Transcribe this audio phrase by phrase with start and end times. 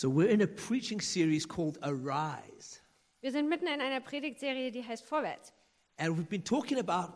[0.00, 2.80] So we're in a preaching series called Arise.
[3.20, 5.52] Wir sind mitten in einer Predigtserie, die heißt Vorwärts.
[5.98, 7.12] And we've been talking about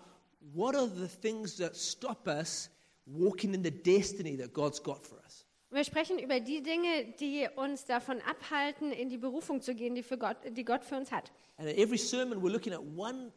[0.52, 2.68] what are the things that stop us
[3.06, 5.46] walking in the destiny that God's got for us.
[5.70, 9.94] Und wir sprechen über die Dinge, die uns davon abhalten, in die Berufung zu gehen,
[9.94, 11.32] die, für Gott, die Gott für uns hat.
[11.56, 13.32] And in every sermon, we're looking at one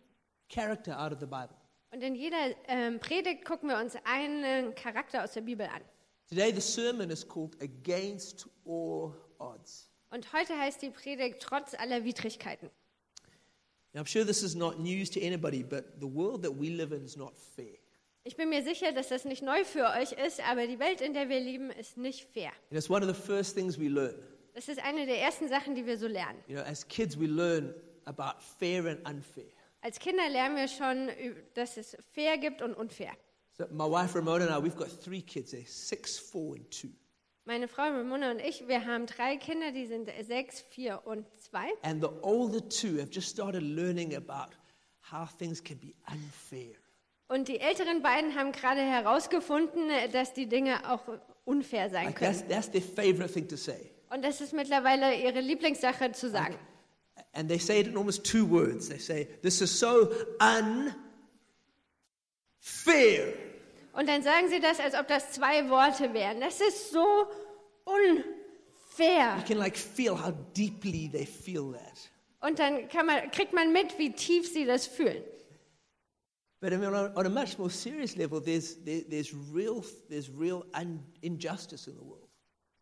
[0.50, 1.56] character out of the Bible.
[1.92, 5.82] Und in jeder ähm, Predigt gucken wir uns einen Charakter aus der Bibel an.
[6.28, 9.90] Today, the sermon is called Against All Odds.
[10.10, 12.70] Und heute heißt die Predigt Trotz aller Widrigkeiten.
[13.94, 16.94] Now, I'm sure this is not news to anybody, but the world that we live
[16.94, 17.78] in is not fair.
[18.24, 21.14] Ich bin mir sicher, dass das nicht neu für euch ist, aber die Welt, in
[21.14, 22.52] der wir leben, ist nicht fair.
[22.70, 24.16] And it's one of the first things we learn.
[24.54, 26.44] Das ist eine der ersten Sachen, die wir so lernen.
[26.48, 27.74] You know, as kids, we learn
[28.06, 29.46] about fair and unfair.
[29.82, 31.10] Als Kinder lernen wir schon,
[31.54, 33.14] dass es fair gibt und unfair.
[33.58, 35.52] So, my wife Ramona and I, we've got three kids.
[35.52, 36.90] They're six, four, and two.
[37.48, 41.70] Meine Frau Ramona und ich, wir haben drei Kinder, die sind sechs, vier und zwei.
[41.82, 44.54] And the older two have just started learning about
[45.10, 46.76] how things can be unfair.
[47.30, 51.00] Und die älteren beiden haben gerade herausgefunden, dass die Dinge auch
[51.46, 52.50] unfair sein Like that's, können.
[52.50, 53.94] that's their favorite thing to say.
[54.10, 56.60] Und das ist mittlerweile ihre Lieblingssache zu sagen.
[57.32, 58.90] And they say it in almost two words.
[58.90, 60.94] They say, This is so unfair.
[63.98, 66.40] Und dann sagen sie das, als ob das zwei Worte wären.
[66.40, 67.26] Das ist so
[67.84, 69.38] unfair.
[69.38, 72.12] You can like feel how deeply they feel that.
[72.40, 75.24] Und dann man, kriegt man mit, wie tief sie das fühlen.
[76.60, 80.64] But I mean, on, a much more serious level, there's, there, there's real, there's real
[80.76, 82.30] un, injustice in the world.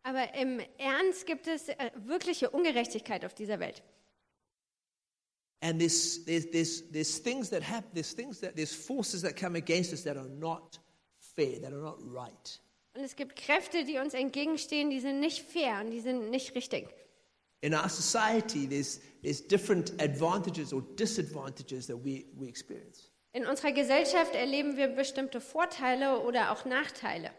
[0.02, 3.82] Aber im Ernst gibt es äh, wirkliche Ungerechtigkeit auf dieser Welt.
[5.62, 9.56] And there's, there's, there's, there's things that happen, there's things that, there's forces that come
[9.56, 10.78] against us that are not
[11.36, 12.60] fair, that are not right.
[12.94, 16.54] Und es gibt Kräfte, die uns entgegenstehen, die sind nicht fair und die sind nicht
[16.54, 16.88] richtig.
[17.60, 23.10] In our society, there's, there's different advantages or disadvantages that we, we experience.
[23.32, 27.30] In unserer Gesellschaft erleben wir bestimmte Vorteile oder auch Nachteile.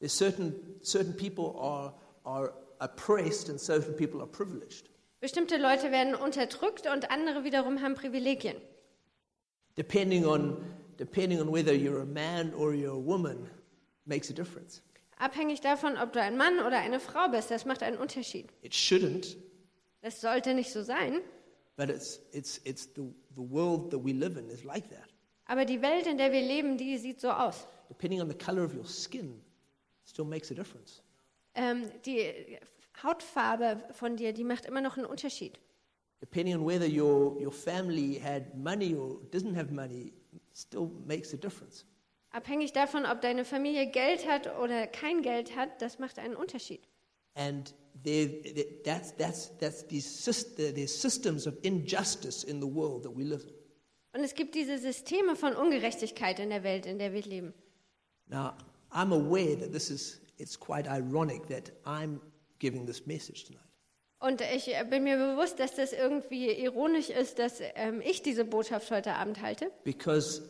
[0.00, 4.88] There's certain, certain people are, are oppressed and certain people are privileged.
[5.20, 8.56] Bestimmte Leute werden unterdrückt und andere wiederum haben Privilegien.
[9.76, 10.56] Depending on,
[10.98, 13.48] depending on whether you're a man or you're a woman
[14.06, 14.82] makes a difference.
[15.18, 18.46] Abhängig davon, ob du ein Mann oder eine Frau bist, das macht einen Unterschied.
[18.62, 19.36] It shouldn't,
[20.02, 21.20] Das sollte nicht so sein,
[21.76, 23.02] but it's, it's, it's the,
[23.36, 25.08] the world that we live in is like that.
[25.46, 27.66] aber die Welt, in der wir leben, die sieht so aus.
[27.88, 29.40] Depending on the color of your skin
[30.06, 31.00] still makes a difference.
[31.54, 32.58] Ähm, die
[33.02, 35.58] Hautfarbe von dir, die macht immer noch einen Unterschied.
[36.20, 40.12] Depending on whether your, your family had money or didn't have money
[40.54, 41.84] still makes a difference.
[42.30, 46.80] Abhängig davon, ob deine Familie Geld hat oder kein Geld hat, das macht einen Unterschied.
[47.36, 53.14] And there, there- that's, that's, that's syst- there's systems of injustice in the world that
[53.16, 53.54] we live in.
[54.16, 57.52] Und es gibt diese Systeme von Ungerechtigkeit in der Welt, in der wir leben.
[58.28, 58.54] Now,
[58.92, 62.20] I'm aware that this is, it's quite ironic that I'm
[62.60, 63.60] giving this message tonight.
[64.24, 68.46] Und ich äh, bin mir bewusst, dass das irgendwie ironisch ist, dass ähm, ich diese
[68.46, 70.42] Botschaft heute Abend halte, Because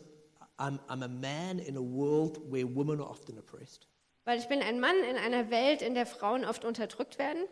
[0.57, 3.89] I'm, I'm a man in a world where women are often oppressed.
[4.23, 7.43] weil ich bin ein Mann in einer Welt, in der Frauen oft unterdrückt werden.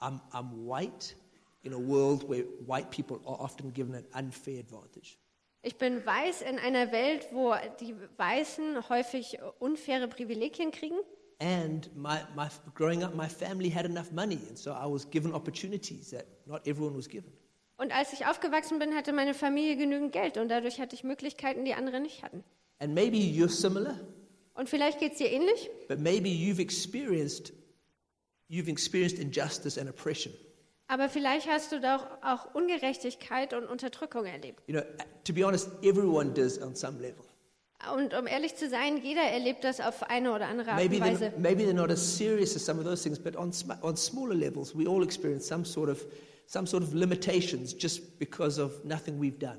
[0.00, 1.14] I'm, I'm white
[1.62, 5.16] in a world where white people are often given an unfair advantage.
[5.62, 10.98] Ich bin weiß in einer Welt, wo die Weißen häufig unfaire Privilegien kriegen.
[11.40, 15.32] And my, my, growing up, my family had enough money, and so I was given
[15.32, 17.32] opportunities that not everyone was given.
[17.76, 21.64] Und als ich aufgewachsen bin, hatte meine Familie genügend Geld und dadurch hatte ich Möglichkeiten,
[21.64, 22.42] die andere nicht hatten.
[22.80, 24.00] And maybe you're similar,
[24.54, 27.52] Und vielleicht geht es dir ähnlich, but maybe you've experienced,
[28.50, 30.34] you've experienced injustice and oppression.
[30.88, 34.60] aber vielleicht hast du doch auch Ungerechtigkeit und Unterdrückung erlebt.
[34.66, 34.82] You know,
[35.22, 37.24] to be honest, everyone does on some level.
[37.94, 41.02] Und um ehrlich zu sein, jeder erlebt das auf eine oder andere Art Maybe und
[41.02, 41.32] they're, Weise.
[41.38, 43.52] maybe they're not as serious as some of those things, but on,
[43.82, 46.04] on smaller levels, we all experience some sort, of,
[46.46, 49.58] some sort of limitations just because of nothing we've done.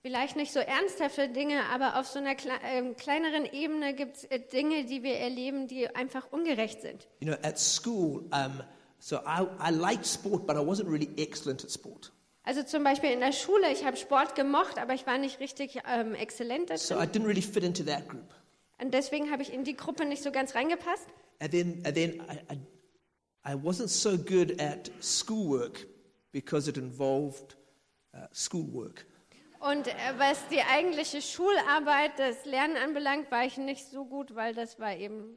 [0.00, 4.24] Vielleicht nicht so ernsthafte Dinge, aber auf so einer kle ähm, kleineren Ebene gibt es
[4.24, 7.06] äh, Dinge, die wir erleben, die einfach ungerecht sind.
[7.20, 8.62] You know, at school, um,
[9.00, 12.12] so I, I liked sport, but I wasn't really excellent at sport.
[12.48, 15.82] Also zum Beispiel in der Schule, ich habe Sport gemocht, aber ich war nicht richtig
[15.86, 17.10] ähm, exzellent So darin.
[17.10, 18.34] I didn't really fit into that group.
[18.80, 21.06] Und deswegen habe ich in die Gruppe nicht so ganz reingepasst.
[21.40, 25.86] And then, and then I, I, I wasn't so good at schoolwork
[26.32, 27.58] because it involved
[28.14, 29.04] uh, schoolwork.
[29.60, 34.54] Und äh, was die eigentliche Schularbeit, das Lernen anbelangt, war ich nicht so gut, weil
[34.54, 35.36] das war eben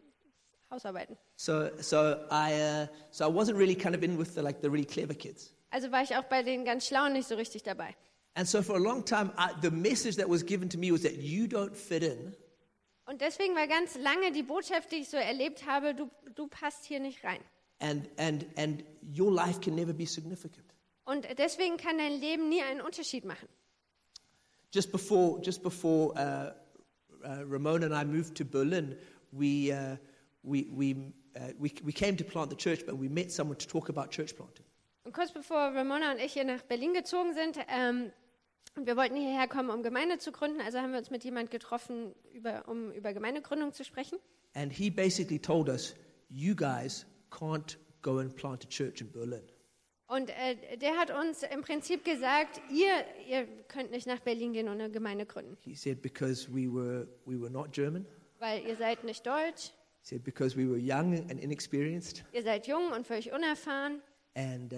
[0.69, 1.17] Hausarbeiten.
[1.35, 1.97] So, so
[2.31, 5.13] I, uh, so I wasn't really kind of in with the, like the really clever
[5.13, 5.53] kids.
[5.71, 7.95] Also war ich auch bei den ganz Schlauen nicht so richtig dabei.
[8.35, 11.01] And so for a long time, I, the message that was given to me was
[11.01, 12.33] that you don't fit in.
[13.05, 16.85] Und deswegen war ganz lange die Botschaft, die ich so erlebt habe, du, du passt
[16.85, 17.41] hier nicht rein.
[17.81, 20.65] and, and, and your life can never be significant.
[21.03, 23.47] Und deswegen kann dein Leben nie einen Unterschied machen.
[24.73, 26.51] Just before, just before uh,
[27.25, 28.95] uh, Ramona and I moved to Berlin,
[29.33, 29.97] we, uh,
[30.43, 30.95] we, we,
[31.35, 34.11] uh, we, we came to plant the church, but we met someone to talk about
[34.11, 34.65] church planting.
[35.03, 38.11] Und kurz bevor Ramona und ich hier nach Berlin gezogen sind, ähm,
[38.75, 42.13] wir wollten hierher kommen, um Gemeinde zu gründen, also haben wir uns mit jemand getroffen,
[42.33, 44.19] über, um über Gemeindegründung zu sprechen.
[44.53, 45.95] And he basically told us,
[46.29, 49.41] you guys can't go and plant a church in Berlin.
[50.07, 52.91] Und äh, der hat uns im Prinzip gesagt, ihr,
[53.29, 57.07] ihr könnt nicht nach Berlin gehen und eine Gemeinde gründen, He said, because we were,
[57.25, 58.05] we were not German.
[58.39, 59.71] weil ihr seid nicht deutsch,
[60.03, 62.23] He said, because we were young and inexperienced.
[62.33, 64.01] ihr seid jung und völlig unerfahren.
[64.35, 64.77] And, uh,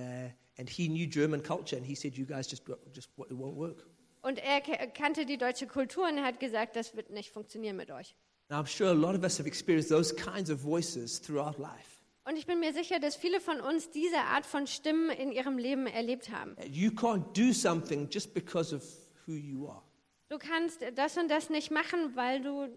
[0.58, 3.86] and he knew German culture, and he said, you guys just, just it won't work.
[4.22, 8.16] Und er kannte die deutsche Kultur und hat gesagt, das wird nicht funktionieren mit euch.
[8.50, 12.02] Now, I'm sure a lot of us have experienced those kinds of voices throughout life.
[12.26, 15.58] Und ich bin mir sicher, dass viele von uns diese Art von Stimmen in ihrem
[15.58, 16.56] Leben erlebt haben.
[16.66, 18.84] You can't do something just because of
[19.28, 19.82] who you are.
[20.30, 22.70] Du kannst das und das nicht machen, weil du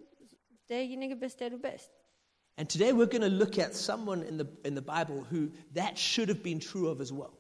[0.69, 1.91] derjenige bist, der du bist.
[2.59, 5.99] And today we're going to look at someone in the, in the Bible who that
[5.99, 7.33] should have been true of as well.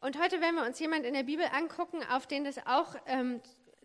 [0.00, 3.40] Und heute werden wir uns jemand in der Bibel angucken, auf den das auch ähm,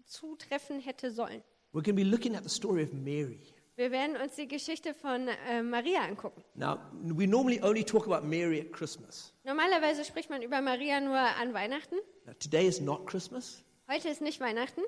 [0.06, 1.44] zutreffen hätte sollen.
[1.74, 3.40] We're going to be looking at the story of Mary.
[3.76, 6.44] Wir werden uns die Geschichte von äh, Maria angucken.
[6.56, 9.34] Now, we normally only talk about Mary at Christmas.
[9.44, 11.98] Normalerweise spricht man über Maria nur an Weihnachten.
[12.26, 14.82] Now, today is not Christmas, Heute ist nicht Weihnachten.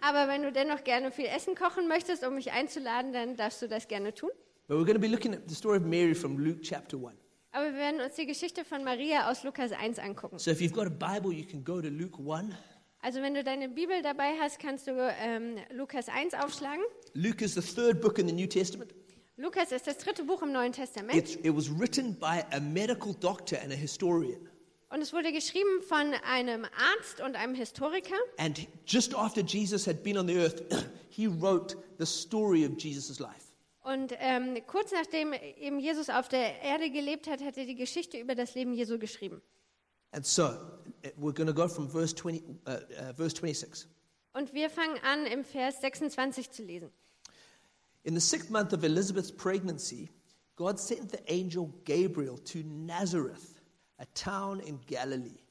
[0.00, 3.68] Aber wenn du dennoch gerne viel Essen kochen möchtest, um mich einzuladen, dann darfst du
[3.68, 4.30] das gerne tun.
[4.68, 7.14] But we're going to be looking at the story of Mary from Luke chapter 1.
[7.50, 10.38] Aber wir werden uns die Geschichte von Maria aus Lukas 1 angucken.
[10.38, 12.54] So if you've got a Bible, you can go to Luke 1.
[13.02, 16.82] Also wenn du deine Bibel dabei hast, kannst du ähm, Lukas 1 aufschlagen.
[17.14, 18.94] Luke is the third book in the New Testament.
[19.36, 23.12] Lukas ist das dritte Buch im Neuen Testament It's, it was written by a medical
[23.12, 24.48] doctor and a historian.
[24.92, 28.14] Und es wurde geschrieben von einem Arzt und einem Historiker.
[28.36, 30.62] And just after Jesus had been on the earth,
[31.08, 33.52] he wrote the story of Jesus' life.
[33.82, 38.18] Und ähm, kurz nachdem eben Jesus auf der Erde gelebt hat, hat er die Geschichte
[38.18, 39.42] über das Leben Jesu geschrieben.
[40.12, 40.50] And so uh,
[41.18, 43.88] we're going to go from verse, 20, uh, uh, verse 26.
[44.34, 46.90] Und wir fangen an, im Vers 26 zu lesen.
[48.04, 50.10] In the sixth month of Elizabeth's pregnancy,
[50.56, 53.51] God sent the angel Gabriel to Nazareth,
[54.02, 55.44] a town in Galilee,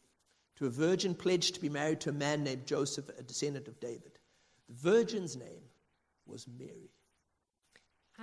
[0.58, 3.80] to a virgin pledged to be married to a man named Joseph, a descendant of
[3.80, 4.20] David.
[4.68, 5.64] The virgin's name
[6.28, 6.92] was Mary.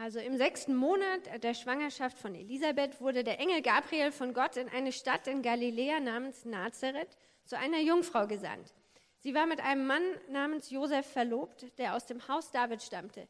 [0.01, 4.69] Also im sechsten Monat der Schwangerschaft von Elisabeth wurde der Engel Gabriel von Gott in
[4.69, 8.75] eine Stadt in Galiläa namens Nazareth zu einer Jungfrau gesandt.
[9.19, 13.27] Sie war mit einem Mann namens Josef verlobt, der aus dem Haus David stammte.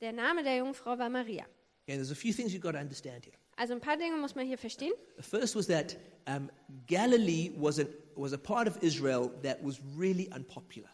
[0.00, 1.44] Der Name der Jungfrau war Maria.
[1.88, 3.36] And there's a few things you've got to understand here.
[3.56, 4.92] Also ein paar Dinge muss man hier verstehen.
[5.16, 5.96] The first was that
[6.26, 6.50] um,
[6.86, 7.86] Galilee was a,
[8.16, 10.88] was a part of Israel that was really unpopular.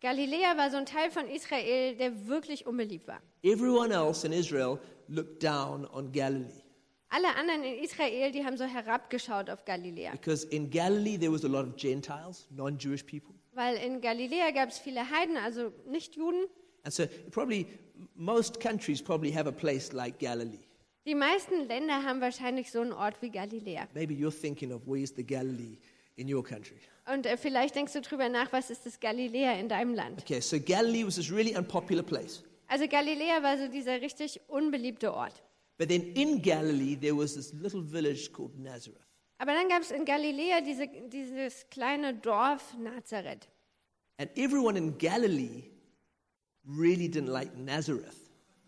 [0.00, 3.20] Galiläa war so ein Teil von Israel, der wirklich unbeliebt war.
[3.44, 6.62] Everyone else in Israel looked down on Galilee
[7.14, 10.12] Alle anderen in Israel, die haben so herabgeschaut auf Galiläa.
[10.12, 13.34] because in Galilee there was a lot of Gentiles, non Jewish people.
[13.52, 16.46] Weil in Galiläa gab es viele Heiden, also Nicht-Juden.
[16.84, 17.66] And so, probably,
[18.14, 20.64] most countries probably have a place like Galilee.
[21.04, 23.88] Die meisten Länder haben wahrscheinlich so einen Ort wie Galiläa.
[23.92, 25.76] Maybe you're thinking of where's the Galilee
[26.16, 26.76] in your country.
[27.12, 30.20] Und äh, vielleicht denkst du drüber nach, was ist das Galiläa in deinem Land?
[30.22, 32.44] Okay, so Galilee was this really unpopular place.
[32.68, 35.42] Also Galiläa war so dieser richtig unbeliebte Ort.
[35.76, 39.02] But then in Galilee, there was this little village called Nazareth.
[39.38, 43.48] Aber dann gab es in Galiläa diese, dieses kleine Dorf Nazareth.
[44.18, 45.64] And everyone in Galilee
[46.64, 48.21] really didn't like Nazareth.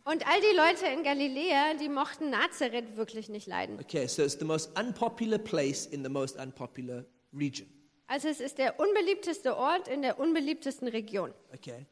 [0.07, 3.79] Und all die Leute in Galiläa, die mochten Nazareth wirklich nicht leiden.
[3.81, 7.67] Okay, so it's the most unpopular place in the most unpopular region.
[8.07, 11.33] Also es ist der unbeliebteste Ort in der unbeliebtesten Region.
[11.55, 11.87] Okay,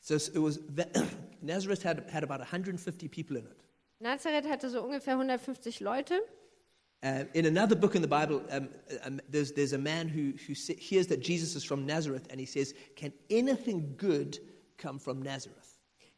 [0.00, 0.60] so it was
[1.42, 3.56] Nazareth had, had about 150 people in it.
[3.98, 6.20] Nazareth hatte so ungefähr 150 Leute.
[7.02, 8.68] Uh, in another book in the Bible, um,
[9.04, 12.46] um, there's, there's a man who, who hears that Jesus is from Nazareth and he
[12.46, 14.38] says, Can anything good
[14.78, 15.75] come from Nazareth?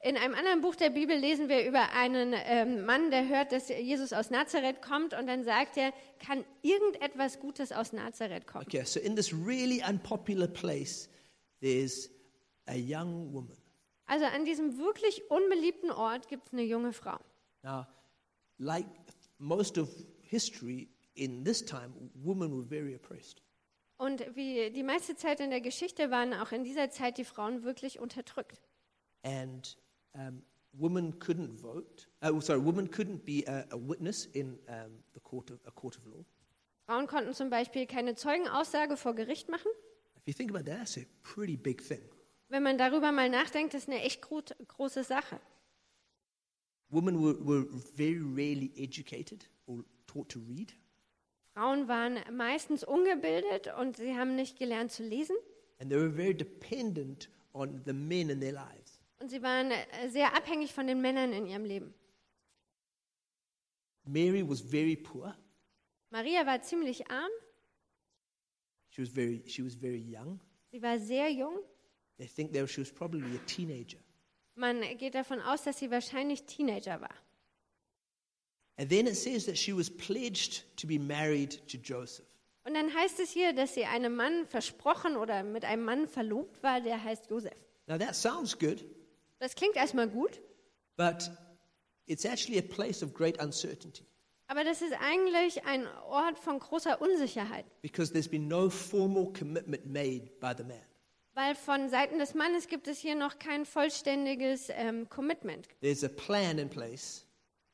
[0.08, 3.68] In einem anderen Buch der Bibel lesen wir über einen ähm, Mann, der hört, dass
[3.68, 8.64] Jesus aus Nazareth kommt und dann sagt er, kann irgendetwas Gutes aus Nazareth kommen?
[8.66, 11.10] Okay, so in this really unpopular place,
[11.60, 12.08] there's
[12.64, 13.54] a young woman.
[14.06, 17.18] Also an diesem wirklich unbeliebten Ort gibt es eine junge Frau.
[17.62, 17.86] Now,
[18.56, 18.86] like
[19.36, 19.90] most of
[20.22, 23.42] history in this time, women were very oppressed.
[23.98, 27.62] Und wie die meiste Zeit in der Geschichte waren auch in dieser Zeit die Frauen
[27.62, 28.62] wirklich unterdrückt.
[29.22, 29.76] And
[30.18, 30.42] um,
[30.78, 32.06] women couldn't vote.
[32.22, 35.96] Uh, sorry, women couldn't be a, a witness in um, the court of, a court
[35.96, 36.24] of law.
[36.86, 39.70] Frauen konnten zum Beispiel keine Zeugenaussage vor Gericht machen.
[40.16, 42.00] If you think about that, that's a pretty big thing.
[42.48, 45.38] Wenn man darüber mal nachdenkt, ist eine echt gro große Sache.
[46.90, 50.72] Women were, were very rarely educated or taught to read.
[51.52, 55.36] Frauen waren meistens ungebildet und sie haben nicht gelernt zu lesen.
[55.80, 58.87] And they were very dependent on the men in their lives.
[59.20, 61.94] Und sie waren äh, sehr abhängig von den Männern in ihrem Leben.
[64.04, 65.34] Mary was very poor.
[66.10, 67.30] Maria war ziemlich arm,
[68.90, 70.40] She was very, she was very young.
[70.70, 71.58] sie war sehr jung.
[72.16, 73.98] They think that she was probably a teenager.
[74.54, 77.14] Man geht davon aus, dass sie wahrscheinlich Teenager war.
[78.76, 82.26] And then it says that she was pledged to be married to Joseph.
[82.64, 86.60] Und dann heißt es hier, dass sie einem Mann versprochen oder mit einem Mann verlobt
[86.62, 87.54] war, der heißt Josef.
[87.86, 88.84] Now that sounds good,
[89.38, 90.40] Das klingt erstmal gut,
[90.96, 91.30] but
[92.06, 94.08] it's actually a place of great uncertainty
[94.48, 99.86] aber das ist eigentlich ein Ort von großer Unsicherheit, because there's been no formal commitment
[99.86, 100.80] made by the man.
[101.34, 105.68] weil von Seiten des Mannes gibt es hier noch kein vollständiges ähm, Commitment.
[105.80, 107.26] There's a plan in place,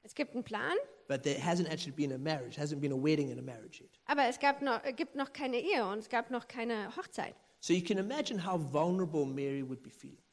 [0.03, 0.77] Es gibt einen Plan,
[1.09, 3.91] but there hasn't actually been a marriage, hasn't been a wedding and a marriage yet.
[4.07, 7.37] aber es gab noch, äh, gibt noch keine Ehe und es gab noch keine Hochzeit.
[7.61, 10.24] So you can imagine how vulnerable Mary would be feeling.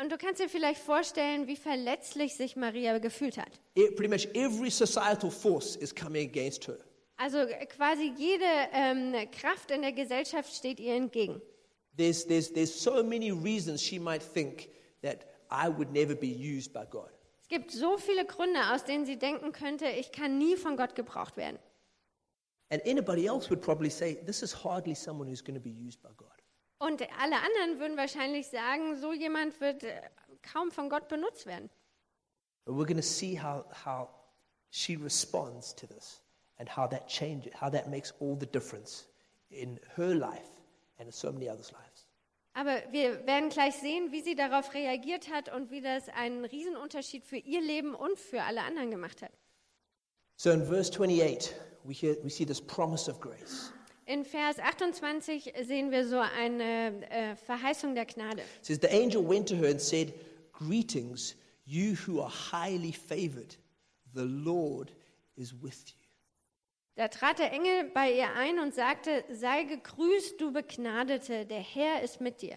[0.00, 3.60] Und du kannst dir vielleicht vorstellen, wie verletzlich sich Maria gefühlt hat.
[3.74, 6.78] It, pretty much every societal force is coming against her.
[7.16, 7.38] Also
[7.76, 11.42] quasi jede ähm, Kraft in der Gesellschaft steht ihr entgegen.
[11.96, 14.68] There's, there's, there's so many reasons she might think
[15.02, 17.10] that I would never be used by God.
[17.42, 20.94] Es gibt so viele Gründe, aus denen sie denken könnte, ich kann nie von Gott
[20.94, 21.58] gebraucht werden.
[22.70, 26.00] And anybody else would probably say, This is hardly someone who's going to be used
[26.02, 26.37] by God.
[26.78, 30.00] Und alle anderen würden wahrscheinlich sagen, so jemand wird äh,
[30.52, 31.70] kaum von Gott benutzt werden.
[32.64, 34.08] But we're going to see how, how
[34.70, 36.22] she responds to this
[36.58, 39.06] and how that changes, how that makes all the difference
[39.50, 40.60] in her life
[40.98, 42.06] and in so many others' lives.
[42.54, 47.24] Aber wir werden gleich sehen, wie sie darauf reagiert hat und wie das einen Riesenunterschied
[47.24, 49.32] für ihr Leben und für alle anderen gemacht hat.
[50.36, 51.54] So in verse 28,
[51.84, 53.72] we, hear, we see this promise of grace.
[54.08, 58.40] In Vers 28 sehen wir so eine äh, Verheißung der Gnade.
[58.40, 60.14] It says, The angel went to her and said,
[60.50, 61.36] Greetings,
[61.66, 63.54] you who are highly favored.
[64.14, 64.92] The Lord
[65.36, 66.08] is with you.
[66.96, 72.02] Da trat der Engel bei ihr ein und sagte, sei gegrüßt, du Begnadete, der Herr
[72.02, 72.56] ist mit dir.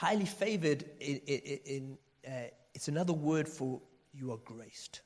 [0.00, 3.82] Highly favored, in, in, in, uh, it's another word for
[4.14, 5.04] you are graced.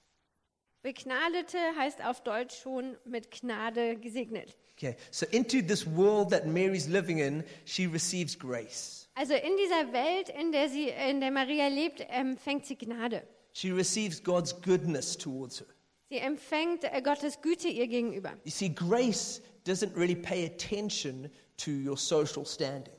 [0.87, 4.57] Begnadete heißt auf Deutsch schon mit Gnade gesegnet.
[4.77, 9.09] Okay, so into this world that Mary's living in, she receives grace.
[9.17, 13.25] Also in dieser Welt, in der, sie, in der Maria lebt, empfängt sie Gnade.
[13.53, 15.67] She receives God's goodness towards her.
[16.09, 18.35] Sie empfängt äh, Gottes Güte ihr gegenüber.
[18.45, 22.95] You see, grace doesn't really pay attention to your social standing.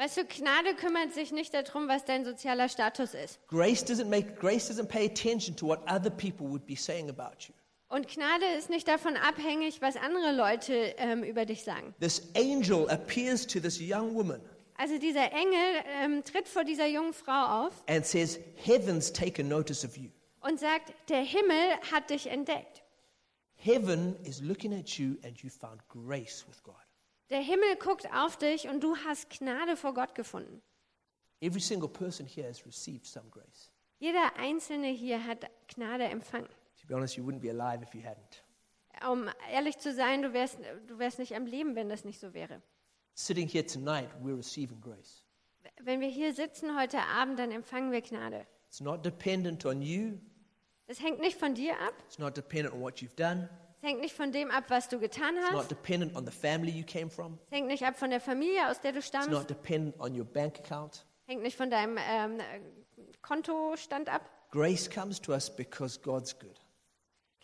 [0.00, 3.38] Weißt du, Gnade kümmert sich nicht darum, was dein sozialer Status ist.
[3.48, 7.46] Grace doesn't make grace doesn't pay attention to what other people would be saying about
[7.46, 7.54] you.
[7.90, 11.94] Und Gnade ist nicht davon abhängig, was andere Leute ähm, über dich sagen.
[12.00, 14.40] This angel appears to this young woman
[14.78, 19.84] Also dieser Engel ähm, tritt vor dieser jungen Frau auf and says, Heaven's taken notice
[19.84, 20.08] of you.
[20.40, 22.82] und sagt, der Himmel hat dich entdeckt.
[23.56, 26.76] Heaven is looking at you and you found grace with God.
[27.30, 30.62] Der Himmel guckt auf dich und du hast Gnade vor Gott gefunden.
[31.40, 33.70] Every single person here has received some grace.
[33.98, 36.48] Jeder Einzelne hier hat Gnade empfangen.
[36.80, 38.42] To be honest, you wouldn't be alive if you hadn't.
[39.08, 40.58] Um ehrlich zu sein, du wärst,
[40.88, 42.60] du wärst nicht am Leben, wenn das nicht so wäre.
[43.14, 45.22] Sitting here tonight, we're receiving grace.
[45.82, 48.46] Wenn wir hier sitzen heute Abend, dann empfangen wir Gnade.
[48.66, 50.18] It's not dependent on you,
[50.86, 53.48] Es hängt nicht von dir ab, it's not dependent on what you've done,
[53.82, 56.32] es hängt nicht von dem ab, was du getan it's not hast, dependent on the
[56.32, 59.12] family you came from, es hängt nicht ab von der Familie, aus der du it's
[59.12, 61.04] not stammst, dependent on your bank account.
[61.26, 62.40] hängt nicht von deinem ähm,
[63.22, 64.28] Kontostand ab.
[64.50, 66.60] Grace comes to us because God's good,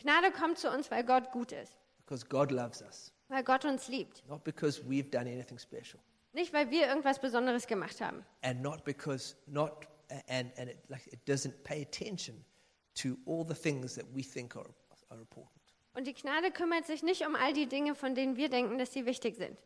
[0.02, 3.88] Gnade kommt zu uns, weil Gott gut ist, because God loves us, weil Gott uns
[3.88, 4.24] liebt.
[4.28, 6.00] not because we've done anything special,
[6.32, 8.24] Nicht, weil wir irgendwas Besonderes gemacht haben.
[8.42, 9.86] and not because not
[10.28, 12.44] and and it, like it doesn't pay attention
[12.94, 14.68] to all the things that we think are
[15.10, 15.55] are important.
[15.96, 18.92] Und die Gnade kümmert sich nicht um all die Dinge, von denen wir denken, dass
[18.92, 19.56] sie wichtig sind.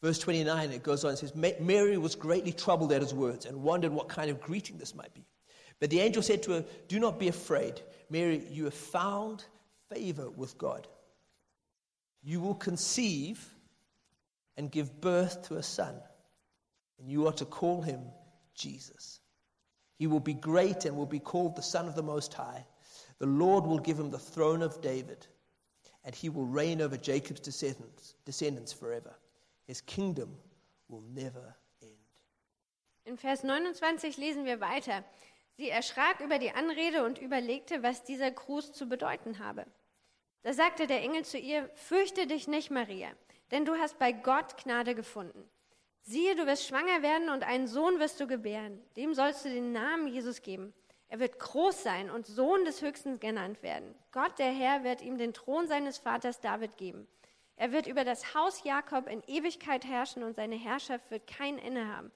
[0.00, 3.62] Verse 29, it goes on and says, Mary was greatly troubled at his words and
[3.62, 5.24] wondered what kind of greeting this might be.
[5.80, 9.44] But the angel said to her, Do not be afraid, Mary, you have found
[9.90, 10.88] favor with God.
[12.22, 13.38] You will conceive
[14.56, 15.94] and give birth to a son,
[16.98, 18.00] and you are to call him
[18.54, 19.20] Jesus.
[19.98, 22.64] He will be great and will be called the Son of the Most High.
[23.18, 25.26] The Lord will give him the throne of David,
[26.04, 29.14] and he will reign over Jacob's descendants, descendants forever.
[29.66, 30.36] His kingdom
[30.88, 31.96] will never end.
[33.04, 35.04] In Vers 29 lesen wir weiter.
[35.56, 39.64] Sie erschrak über die Anrede und überlegte, was dieser Gruß zu bedeuten habe.
[40.42, 43.08] Da sagte der Engel zu ihr, Fürchte dich nicht, Maria,
[43.50, 45.48] denn du hast bei Gott Gnade gefunden.
[46.02, 48.80] Siehe, du wirst schwanger werden und einen Sohn wirst du gebären.
[48.96, 50.72] Dem sollst du den Namen Jesus geben.
[51.08, 53.94] Er wird groß sein und Sohn des Höchsten genannt werden.
[54.10, 57.06] Gott, der Herr, wird ihm den Thron seines Vaters David geben.
[57.56, 61.86] Er wird über das Haus Jakob in Ewigkeit herrschen und seine Herrschaft wird kein Ende
[61.86, 62.10] haben.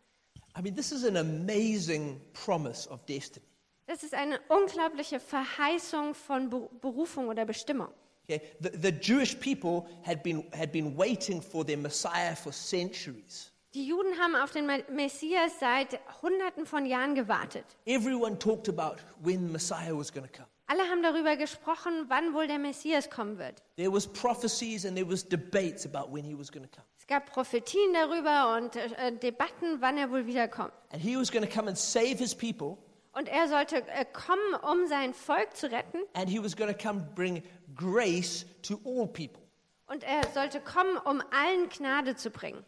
[0.58, 3.46] I mean, this is an amazing promise of destiny.
[3.86, 7.88] Das ist eine unglaubliche Verheißung von Be- Berufung oder Bestimmung.
[8.24, 8.40] Okay?
[8.60, 13.52] The, the Jewish people had been, had been waiting for their Messiah for centuries.
[13.74, 17.64] Die Juden haben auf den Me- Messias seit Hunderten von Jahren gewartet.
[17.86, 20.48] Everyone talked about when Messiah was going to come.
[20.66, 23.62] Alle haben darüber gesprochen, wann wohl der Messias kommen wird.
[23.76, 26.84] There was prophecies and there was debates about when he was going to come.
[26.98, 30.72] Es gab Prophetien darüber und äh, Debatten, wann er wohl wiederkommt.
[30.92, 32.76] And he was going to come and save his people,
[33.12, 35.98] Und er sollte äh, kommen, um sein Volk zu retten.
[36.14, 37.42] and he was going to come bring
[37.76, 39.42] grace to all people.
[39.86, 42.64] Und er sollte kommen, um allen Gnade zu bringen.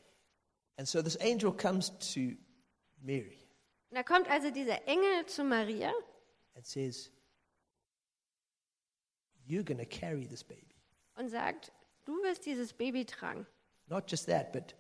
[0.77, 2.37] And so this angel comes to
[3.01, 3.39] Mary
[3.91, 5.93] Und da kommt also dieser Engel zu Maria
[6.55, 7.11] and says,
[9.47, 10.75] You're going to carry this baby.
[11.17, 11.73] und sagt,
[12.05, 13.47] du wirst dieses Baby tragen.
[13.89, 14.75] Not just that, but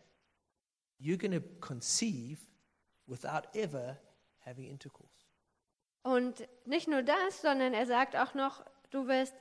[0.98, 2.38] you're going to conceive
[3.06, 3.98] without ever
[4.38, 5.10] having intercourse.
[6.02, 9.34] Und nicht nur das, sondern er sagt auch noch, du wirst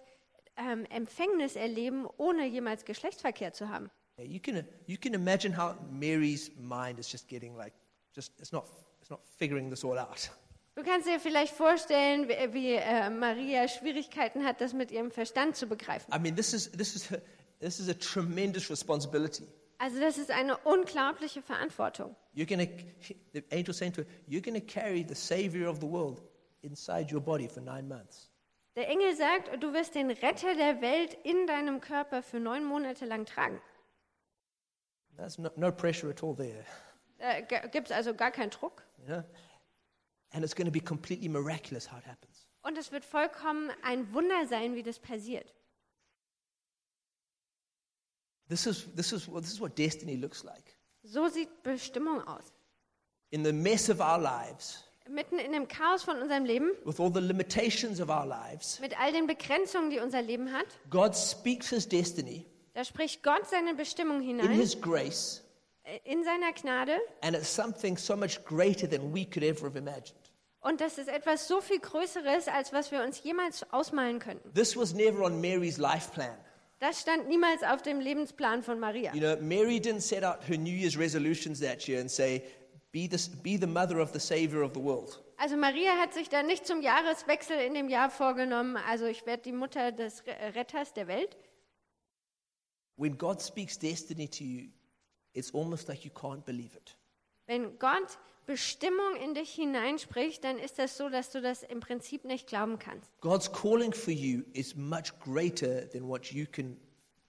[0.58, 3.90] ähm, Empfängnis erleben, ohne jemals Geschlechtsverkehr zu haben.
[4.26, 7.74] You can you can imagine how Mary's mind is just getting like
[8.14, 8.66] just it's not
[9.02, 10.30] it's not figuring this all out.
[10.76, 15.58] Du kannst dir vielleicht vorstellen, wie, wie äh, Maria Schwierigkeiten hat, das mit ihrem Verstand
[15.58, 16.14] zu begreifen.
[16.14, 17.18] I mean, this is this is a,
[17.60, 19.48] this is a tremendous responsibility.
[19.80, 22.16] Also das ist eine unglaubliche Verantwortung.
[22.36, 26.22] You're to the angel saying to her, you're to carry the savior of the world
[26.62, 28.30] inside your body for 9 months.
[28.76, 33.06] Der Engel sagt, du wirst den Retter der Welt in deinem Körper für neun Monate
[33.06, 33.60] lang tragen.
[35.18, 36.66] There's no, no pressure at all there.
[37.20, 38.84] Da gibt es also gar keinen Druck.
[39.00, 39.24] You know?
[40.32, 42.48] And it's going to be completely miraculous how it happens.
[42.64, 45.54] Und es wird vollkommen ein Wunder sein, wie das passiert.
[48.48, 50.78] This is, this, is, what- this is what destiny looks like.
[51.04, 52.52] So sieht Bestimmung aus.
[53.32, 57.12] In the mess of our lives, Mitten in dem Chaos von unserem Leben, with all
[57.12, 61.70] the limitations of our lives, mit all den Begrenzungen, die unser Leben hat, God speaks
[61.70, 65.44] his destiny da spricht Gott seine Bestimmung in hinein, his grace,
[65.84, 66.98] äh, in seiner Gnade.
[67.22, 70.16] and it's something so much greater than we could ever have imagined.
[70.62, 74.54] Und das ist etwas so viel Größeres, als was wir uns jemals ausmalen könnten.
[74.54, 76.38] This was never on Mary's life plan.
[76.80, 79.14] Das stand niemals auf dem Lebensplan von Maria.
[79.14, 82.44] You know, Mary didn't set out her New Year's resolutions that year and say,
[82.92, 85.20] be the, be the mother of the Savior of the world.
[85.38, 89.42] Also Maria hat sich da nicht zum Jahreswechsel in dem Jahr vorgenommen, also ich werde
[89.44, 91.36] die Mutter des Re- Retters der Welt.
[93.02, 94.70] When God speaks destiny to you,
[95.34, 96.96] it's almost like you can't believe it.
[97.48, 102.26] Wenn Gott Bestimmung in dich hineinspricht, dann ist das so, dass du das im Prinzip
[102.26, 103.10] nicht glauben kannst.
[103.22, 106.78] God's calling for you is much greater than what you can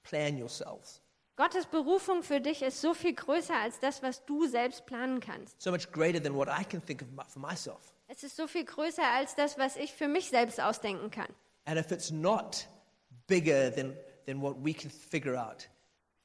[0.02, 1.00] plan yourselves.
[1.37, 5.58] Gottes Berufung für dich ist so viel größer als das, was du selbst planen kannst.
[5.62, 7.94] So much greater than what I can think of for myself.
[8.08, 11.35] Es ist so viel größer als das, was ich für mich selbst ausdenken kann.
[11.64, 12.68] And if it's not
[13.26, 15.68] bigger than, than what we can figure out,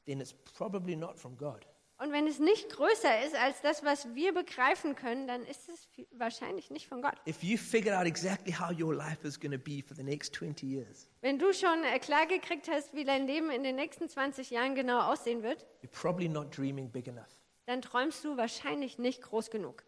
[0.06, 1.66] then it's probably not from God.
[2.00, 5.88] Und wenn es nicht größer ist als das, was wir begreifen können, dann ist es
[6.12, 7.16] wahrscheinlich nicht von Gott.
[7.28, 10.32] If you figured out exactly how your life is going to be for the next
[10.36, 14.08] 20 years, Wenn du schon äh, klar gekriegt hast, wie dein Leben in den nächsten
[14.08, 17.36] 20 Jahren genau aussehen wird, you're probably not dreaming big enough.
[17.66, 19.84] dann träumst du wahrscheinlich nicht groß genug.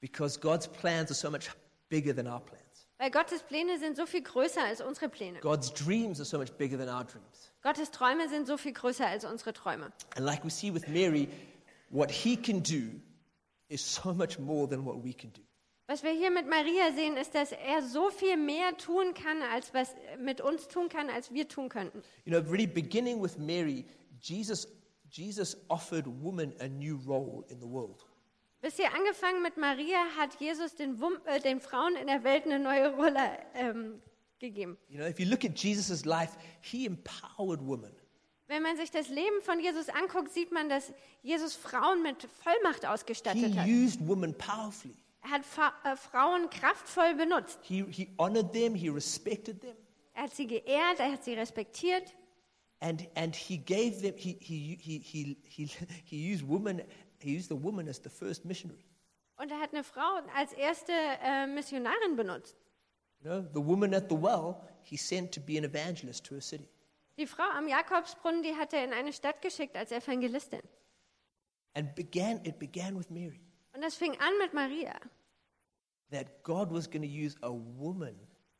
[0.00, 1.50] Because God's plans are so much
[1.88, 2.62] bigger than our plans.
[2.98, 5.40] Weil Gottes Pläne sind so viel größer als unsere Pläne.
[5.40, 7.52] God's dreams are so much bigger than our dreams.
[7.62, 9.92] Gottes Träume sind so viel größer als unsere Träume.
[10.16, 11.28] And like we see with Mary,
[11.90, 13.00] what he can do
[13.68, 15.42] is so much more than what we can do.
[15.88, 19.72] Was wir hier mit Maria sehen, ist, dass er so viel mehr tun kann, als
[19.72, 22.02] was mit uns tun kann, als wir tun könnten.
[22.24, 23.84] You know, really beginning with Mary,
[24.20, 24.66] Jesus
[25.10, 28.04] Jesus offered women a new role in the world.
[28.78, 32.58] Ihr, angefangen mit Maria hat Jesus den, Wum äh, den Frauen in der Welt eine
[32.58, 34.02] neue Rolle ähm,
[34.38, 34.76] gegeben.
[34.88, 37.92] You know, if you look at Jesus' life, he empowered women.
[38.48, 42.82] Wenn man sich das Leben von Jesus anguckt, sieht man, dass Jesus Frauen mit Vollmacht
[42.82, 43.66] He ausgestattet hat.
[43.66, 44.94] used women powerfully.
[45.22, 47.58] Er hat Fa äh, Frauen kraftvoll benutzt.
[47.62, 49.76] He, he honored them, he respected them,
[50.14, 52.14] Er hat sie geehrt, er hat sie respektiert
[52.80, 55.70] and, and he gave them, he, he, he, he, he,
[56.04, 56.82] he used women,
[57.22, 58.84] he used the woman as the first missionary.
[59.38, 62.56] und er hat eine Frau als erste äh, Missionarin benutzt.
[63.22, 66.40] You know, the woman at the well, he sent to be an evangelist to a
[66.40, 66.68] city.
[67.18, 70.60] Die Frau am Jakobsbrunnen, die hat er in eine Stadt geschickt als Evangelistin.
[71.74, 73.40] And began, it began with Mary,
[73.74, 74.94] Und das fing an mit Maria.
[76.10, 78.14] that God was going to use a woman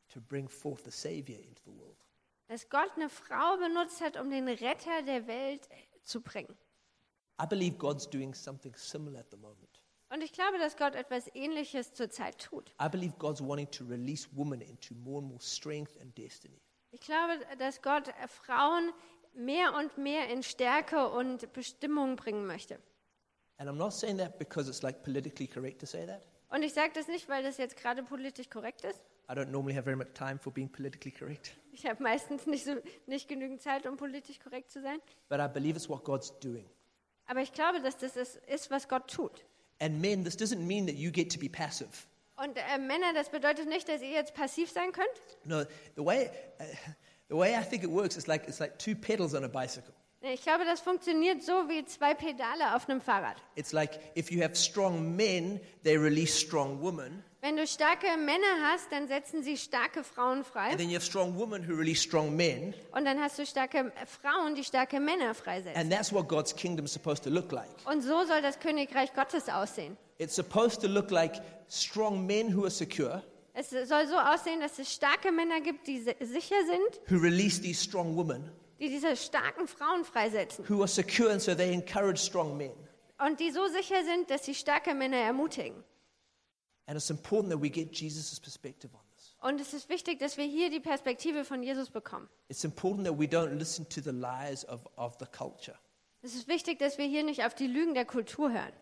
[0.09, 1.97] to bring forth the Savior into the world.
[2.49, 5.69] Dass Gott eine Frau benutzt hat, um den Retter der Welt
[6.03, 6.57] zu bringen.
[7.41, 9.83] I believe God's doing something similar at the moment.
[10.09, 12.73] Und ich glaube, dass Gott etwas Ähnliches zurzeit tut.
[12.81, 16.61] I believe God's wanting to release women into more and more strength and destiny.
[16.93, 18.93] Ich glaube, dass Gott Frauen
[19.35, 22.79] mehr und mehr in Stärke und Bestimmung bringen möchte.
[23.59, 26.23] And I'm not saying that because it's like politically correct to say that.
[26.49, 29.05] Und ich sage das nicht, weil das jetzt gerade politisch korrekt ist.
[29.29, 31.57] I don't normally have very much time for being politically correct.
[31.73, 35.01] Ich habe meistens nicht, so, nicht genügend Zeit, um politisch korrekt zu sein.
[35.29, 36.65] But I believe it's what God's doing.
[37.27, 39.45] Aber ich glaube, dass das ist, ist was Gott tut.
[39.81, 41.91] And men, this doesn't mean that you get to be passive.
[42.37, 45.09] Und äh, Männer, das bedeutet nicht, dass ihr jetzt passiv sein könnt.
[45.45, 45.65] No,
[45.97, 46.65] the way, uh,
[47.29, 49.93] the way I think it works is like it's like two pedals on a bicycle.
[50.23, 53.37] Ich glaube, das funktioniert so wie zwei Pedale auf einem Fahrrad.
[53.55, 57.23] It's like if you have strong men, they release strong women.
[57.47, 60.71] Wenn du starke Männer hast, dann setzen sie starke Frauen frei.
[60.71, 62.75] And then you have strong women who release strong men.
[62.91, 65.81] Und dann hast du starke Frauen, die starke Männer freisetzen.
[65.81, 67.69] And that's what God's kingdom is supposed to look like.
[67.85, 69.97] Und so soll das Königreich Gottes aussehen.
[70.19, 73.23] It's supposed to look like strong men who are secure,
[73.55, 77.61] Es soll so aussehen, dass es starke Männer gibt, die si- sicher sind, who release
[77.63, 80.65] these strong women, die diese starken Frauen freisetzen.
[80.69, 82.73] who are secure, and so they encourage strong men.
[83.25, 85.85] Und die so sicher sind, dass sie starke Männer ermutigen.
[86.87, 89.35] And it's important that we get Jesus' perspective on this.
[89.41, 92.29] Und es ist wichtig, dass wir hier die Perspektive von Jesus bekommen.
[92.49, 95.77] It's important that we don't listen to the lies of, of the culture.
[96.23, 98.73] Es ist wichtig, dass wir hier nicht auf die Lügen der Kultur hören.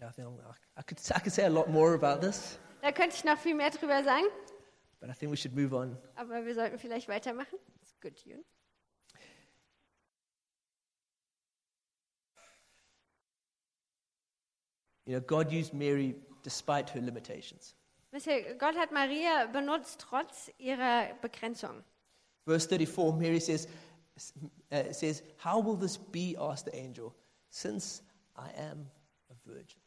[0.00, 0.38] Yeah, I, think I'm-
[0.76, 3.54] I, could, I could say a lot more about this, Da könnte ich noch viel
[3.56, 4.26] mehr drüber sagen,
[5.00, 5.98] but I think we should move on.
[6.14, 7.58] aber wir sollten vielleicht weitermachen.
[7.82, 8.44] It's good, Jürgen.
[15.08, 17.74] You know, God used Mary despite her limitations.
[18.58, 21.82] Gott hat Maria benutzt trotz ihrer Begrenzung.
[22.44, 23.68] Verse 34, Mary says,
[24.70, 26.36] uh, says, How will this be?
[26.38, 27.14] asked the angel,
[27.48, 28.02] since
[28.36, 28.86] I am
[29.30, 29.80] a virgin.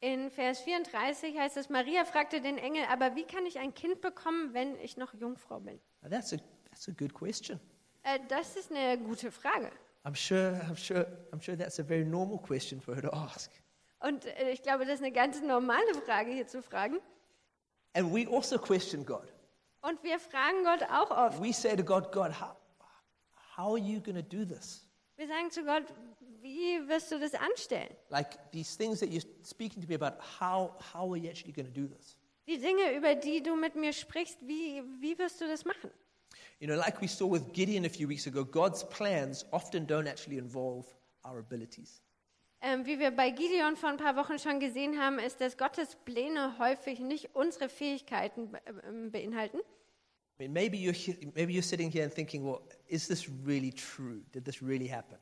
[0.00, 4.00] In Vers 34 heißt es, Maria fragte den Engel, aber wie kann ich ein Kind
[4.02, 5.80] bekommen, wenn ich noch Jungfrau bin?
[6.02, 6.36] Now, that's, a,
[6.70, 7.58] that's a good question.
[8.04, 9.72] Äh, das ist eine gute Frage.
[10.04, 13.50] I'm sure, I'm, sure, I'm sure that's a very normal question for her to ask.
[14.04, 17.00] Und äh, ich glaube, das ist eine ganz normale Frage hier zu fragen.
[17.94, 19.32] And we also question God.
[19.80, 21.42] Und wir fragen Gott auch oft.
[21.42, 22.56] We say to God, God, how,
[23.56, 24.86] how are you going to do this?
[25.16, 25.84] Wir sagen zu Gott,
[26.42, 27.94] wie wirst du das anstellen?
[28.10, 31.72] Like these things that you're speaking to me about, how, how are you actually going
[31.72, 32.16] to do this?
[32.46, 35.90] Die Dinge, über die du mit mir sprichst, wie, wie wirst du das machen?
[36.58, 40.06] You know, like we saw with Gideon a few weeks ago, God's plans often don't
[40.06, 40.86] actually involve
[41.24, 42.03] our abilities.
[42.66, 45.96] Ähm, wie wir bei Gideon vor ein paar Wochen schon gesehen haben, ist, dass Gottes
[46.06, 49.58] Pläne häufig nicht unsere Fähigkeiten be ähm, beinhalten.
[49.58, 53.70] I mean, maybe you're, he- maybe you're sitting here and thinking, well, is this really
[53.70, 54.22] true?
[54.32, 55.18] Did this really happen?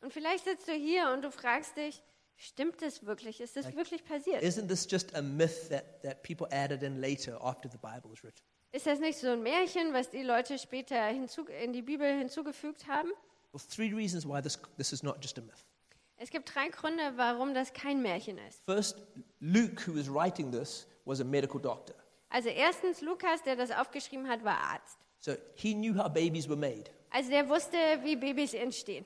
[0.00, 2.02] Und vielleicht sitzt du hier und du fragst dich,
[2.36, 3.42] stimmt das wirklich?
[3.42, 4.42] Ist das wirklich passiert?
[4.42, 8.24] Isn't this just a myth that, that people added in later after the Bible was
[8.24, 8.40] written?
[8.72, 13.10] Ist das nicht so ein Märchen, was die Leute später in die Bibel hinzugefügt haben?
[13.52, 15.66] Well, three reasons why this, this is not just a myth.
[16.20, 18.64] Es gibt drei Gründe, warum das kein Märchen ist.
[18.64, 19.00] First,
[19.40, 21.94] Luke, who was writing this, was a medical doctor.
[22.28, 24.98] Also erstens, Lukas, der das aufgeschrieben hat, war Arzt.
[25.20, 26.90] So he knew how babies were made.
[27.10, 29.04] Also der wusste, wie Babys entstehen.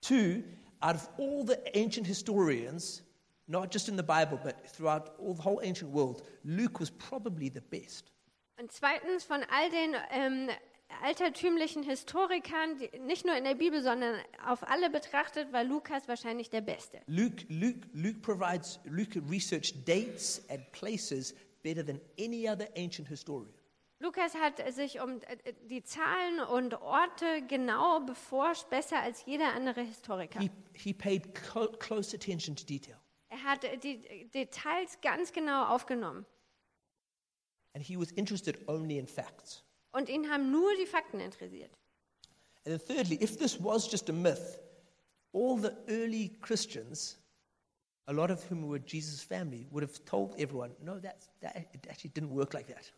[0.00, 0.42] Two,
[0.80, 3.02] out of all the ancient historians,
[3.46, 7.48] not just in the Bible, but throughout all the whole ancient world, Luke was probably
[7.48, 8.12] the best.
[8.58, 10.50] Und zweitens, von all den ähm,
[11.02, 12.76] altertümlichen Historikern,
[13.06, 17.00] nicht nur in der Bibel, sondern auf alle betrachtet, war Lukas wahrscheinlich der Beste.
[17.06, 23.52] Luke, Luke, Luke provides, Luke researched dates and places better than any other ancient historian.
[24.02, 29.82] Lukas hat sich um äh, die Zahlen und Orte genau beforscht, besser als jeder andere
[29.82, 30.40] Historiker.
[30.40, 32.96] He, he paid close attention to detail.
[33.28, 36.26] Er hat die Details ganz genau aufgenommen.
[37.74, 39.64] And he was interested only in facts.
[39.92, 41.70] Und ihn haben nur die Fakten interessiert.
[42.64, 44.58] And then, thirdly, if this was just a myth,
[45.32, 47.18] all the early Christians,
[48.06, 51.86] a lot of whom were Jesus' family, would have told everyone, no, that's, that, it
[51.88, 52.92] actually didn't work like that.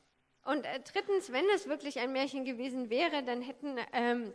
[0.46, 4.34] Und äh, drittens, wenn es wirklich ein Märchen gewesen wäre, dann hätten ähm,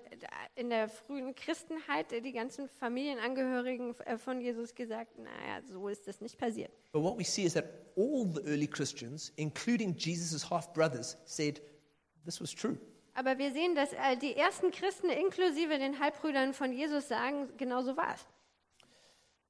[0.56, 6.08] in der frühen Christenheit äh, die ganzen Familienangehörigen äh, von Jesus gesagt, naja, so ist
[6.08, 6.72] das nicht passiert.
[6.92, 11.62] But what we see is that all the early Christians, including Jesus' half brothers, said
[12.30, 12.78] this was true.
[13.16, 17.82] Aber wir sehen, dass äh, die ersten Christen inklusive den Halbbrüdern von Jesus sagen, genau
[17.82, 18.26] so war es.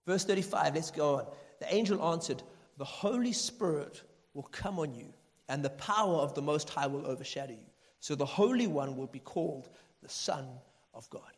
[0.06, 1.28] Verse 35, let's go on.
[1.60, 2.44] The angel answered,
[2.78, 5.14] The Holy Spirit will come on you,
[5.48, 7.68] and the power of the Most High will overshadow you.
[8.00, 9.70] So the Holy One will be called
[10.02, 10.48] the Son
[10.94, 11.34] of God.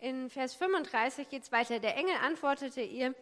[0.00, 1.80] In Vers 35 geht es weiter.
[1.80, 3.14] Der Engel antwortete ihr,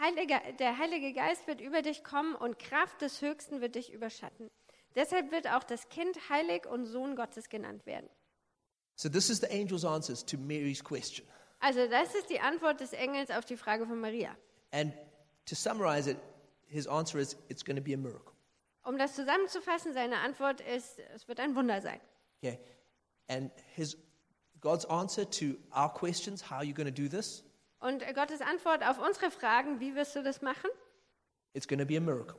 [0.00, 4.50] Heiliger, der Heilige Geist wird über dich kommen und Kraft des Höchsten wird dich überschatten.
[4.94, 8.08] Deshalb wird auch das Kind heilig und Sohn Gottes genannt werden.
[8.96, 11.26] So this is the angel's answers to Mary's question.
[11.60, 14.36] Also das ist die Antwort des Engels auf die Frage von Maria.
[14.70, 14.92] And
[15.46, 16.18] to summarize it,
[16.66, 18.32] his answer is it's going to be a miracle.
[18.84, 22.00] Um das zusammenzufassen, seine Antwort ist, es wird ein Wunder sein.
[22.42, 22.60] Okay?
[23.28, 23.96] And his
[24.60, 27.42] God's answer to our questions, how are you going to do this?
[27.80, 30.70] Und Gottes Antwort auf unsere Fragen, wie wirst du das machen,
[31.52, 32.36] It's going to be a miracle.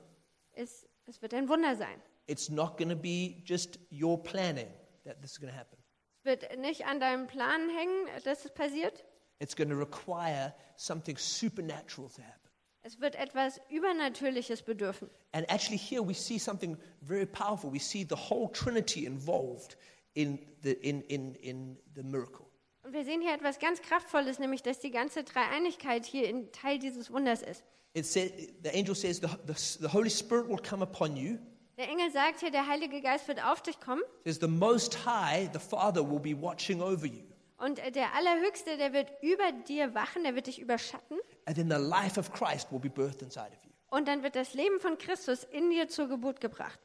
[0.54, 2.02] ist, es wird ein Wunder sein.
[2.28, 4.68] It's not going to be just your planning
[5.06, 5.78] that this is going to happen.
[6.24, 9.06] Es wird nicht an deinem Plan hängen, dass es passiert.
[9.40, 12.50] It's going to require something supernatural to happen.
[12.82, 15.10] Es wird etwas Übernatürliches bedürfen.
[15.34, 17.72] And actually, here we see something very powerful.
[17.72, 19.76] We see the whole Trinity involved
[20.14, 22.46] in the, in, in, in the miracle.
[22.84, 26.78] Und wir sehen hier etwas ganz Kraftvolles, nämlich dass die ganze Dreieinigkeit hier in Teil
[26.78, 27.64] dieses Wunders ist.
[27.96, 28.32] It says,
[28.64, 31.40] the angel says, the, the, the Holy Spirit will come upon you.
[31.78, 35.50] Der Engel sagt hier, der Heilige Geist wird auf dich kommen says, the Most High,
[35.54, 37.24] the Father, will be watching over you.
[37.58, 41.78] und der Allerhöchste, der wird über dir wachen, der wird dich überschatten And then the
[41.78, 43.72] life of Christ will be birthed inside of you.
[43.90, 46.80] und dann wird das Leben von Christus in dir zur Geburt gebracht.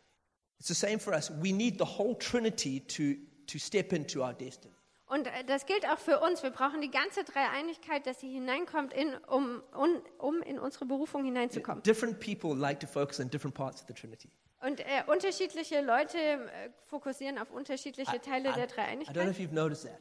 [0.59, 1.31] It's the same for us.
[1.41, 3.15] We need the whole Trinity to,
[3.47, 4.75] to step into our destiny.
[5.11, 6.43] Und äh, das gilt auch für uns.
[6.45, 11.25] Wir brauchen die ganze Dreieinigkeit, dass sie hineinkommt, in, um, um, um in unsere Berufung
[11.25, 11.83] hineinzukommen.
[11.83, 14.31] Different people like to focus on different parts of the Trinity.
[14.61, 16.39] Und äh, unterschiedliche Leute äh,
[16.87, 19.31] fokussieren auf unterschiedliche Teile der I don't know Dreieinigkeit.
[19.31, 19.99] if you've noticed that.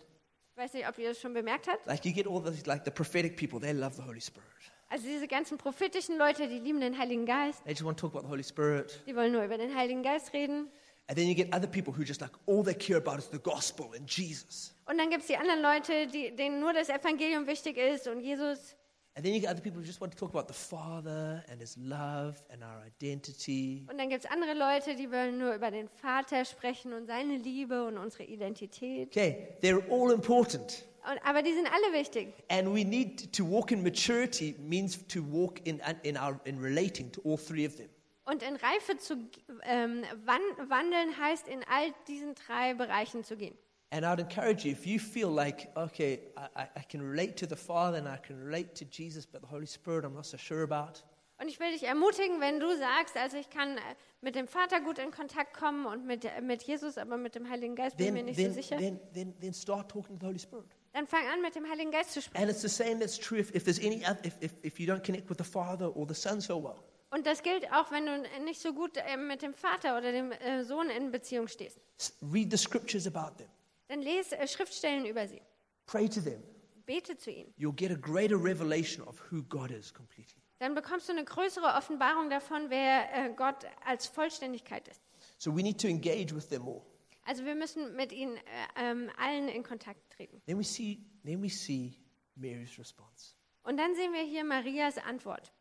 [0.51, 1.87] Ich weiß nicht, ob ihr das schon bemerkt habt.
[1.87, 4.45] Like you get all those, like the prophetic people, they love the Holy Spirit.
[4.89, 7.63] Also diese ganzen prophetischen Leute, die lieben den Heiligen Geist.
[7.63, 9.01] They just want to talk about the Holy Spirit.
[9.07, 10.67] Die wollen nur über den Heiligen Geist reden.
[11.09, 13.39] And then you get other people who just like all they care about is the
[13.39, 14.75] gospel and Jesus.
[14.85, 18.21] Und dann gibt es die anderen Leute, die, denen nur das Evangelium wichtig ist und
[18.21, 18.75] Jesus.
[19.15, 21.59] And then you get other people who just want to talk about the Father and
[21.59, 23.87] His love and our identity.
[23.89, 27.37] Und dann gibt es andere Leute, die wollen nur über den Vater sprechen und seine
[27.37, 29.07] Liebe und unsere Identität.
[29.07, 30.85] Okay, they're all important.
[31.09, 32.35] Und, aber die sind alle wichtig.
[32.49, 37.11] And we need to walk in maturity means to walk in, in, our, in relating
[37.11, 37.89] to all three of them.
[38.29, 39.15] Und in Reife zu
[39.63, 43.57] ähm, wan- wandeln heißt, in all diesen drei Bereichen zu gehen.
[43.91, 47.55] And I'd encourage you, if you feel like, okay, I, I, can relate to the
[47.55, 50.61] Father and I can relate to Jesus, but the Holy Spirit I'm not so sure
[50.63, 51.01] about,
[51.41, 53.81] Und ich will dich ermutigen, wenn du sagst, also ich kann äh,
[54.21, 57.49] mit dem Vater gut in Kontakt kommen und mit, äh, mit Jesus, aber mit dem
[57.49, 60.25] Heiligen Geist bin ich mir nicht then, so sicher, then, then, then start talking to
[60.25, 60.65] the Holy Spirit.
[60.93, 62.43] dann fang an, mit dem Heiligen Geist zu sprechen.
[62.43, 64.85] And it's the same that's true if, if there's any oth- if, if, if you
[64.85, 66.83] don't connect with the Father or the Son so well.
[67.11, 70.31] Und das gilt auch, wenn du nicht so gut äh, mit dem Vater oder dem
[70.31, 71.79] äh, Sohn in Beziehung stehst.
[72.21, 73.49] Read the scriptures about them.
[73.87, 75.41] Dann lese äh, Schriftstellen über sie.
[75.87, 76.43] Pray to them.
[76.85, 77.53] Bete zu ihnen.
[77.57, 80.41] You'll get a greater revelation of who God is completely.
[80.59, 85.01] Dann bekommst du eine größere Offenbarung davon, wer Gott als Vollständigkeit ist.
[85.37, 86.81] So we need to engage with them all.
[87.25, 88.41] Also wir müssen mit ihnen äh,
[88.75, 90.41] ähm, allen in Kontakt treten.
[90.47, 91.93] Then we see, then we see
[92.35, 93.35] Mary's response.
[93.63, 95.51] Und dann sehen wir hier Marias Antwort.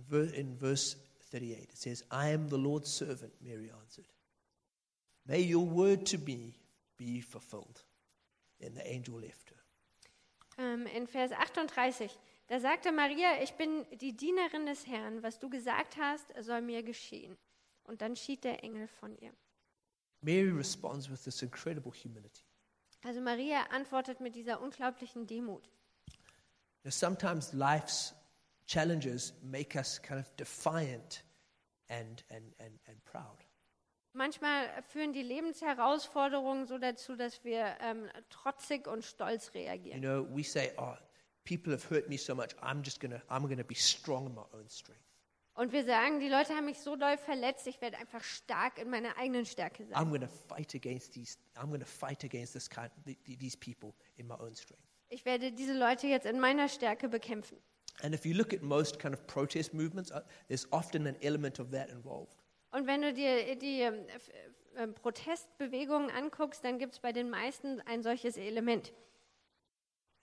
[0.00, 0.96] In, ver- in verse
[1.30, 4.06] 38, it says, I am the Lord's servant, Mary answered.
[5.26, 6.54] May your word to me
[6.96, 7.84] be fulfilled.
[8.60, 9.56] Then the angel left her.
[10.58, 12.10] Ähm, in Vers 38,
[12.48, 16.82] da sagte Maria, ich bin die Dienerin des Herrn, was du gesagt hast, soll mir
[16.82, 17.36] geschehen.
[17.84, 19.32] Und dann schied der Engel von ihr.
[20.22, 22.44] Mary responds with this incredible humility.
[23.02, 25.70] Also Maria antwortet mit dieser unglaublichen Demut.
[26.84, 28.14] Now, sometimes life's
[28.70, 31.24] challenges make us kind of defiant
[31.88, 33.44] and, and, and, and proud.
[34.12, 40.00] Manchmal führen die Lebensherausforderungen so dazu, dass wir ähm, trotzig und stolz You reagieren.
[40.00, 40.94] know, we say, "Oh,
[41.44, 42.50] people have hurt me so much.
[42.60, 45.00] I'm just gonna, I'm gonna be strong in my own strength.
[45.54, 48.88] Und wir sagen, die Leute haben mich so doll verletzt, ich werde einfach stark in
[48.88, 49.94] meiner eigenen Stärke sein.
[49.96, 51.36] I'm gonna fight against these.
[51.56, 55.24] I'm gonna fight against this kind, th- th- these people in my own strength." Ich
[55.24, 57.58] werde diese Leute jetzt in meiner Stärke bekämpfen.
[58.02, 61.60] And if you look at most kind of protest movements, uh, there's often an element
[61.60, 62.36] of that involved.
[62.72, 64.30] Und wenn du dir die ähm, f-
[64.76, 68.92] ähm, Protestbewegungen anguckst, dann gibt es bei den meisten ein solches Element.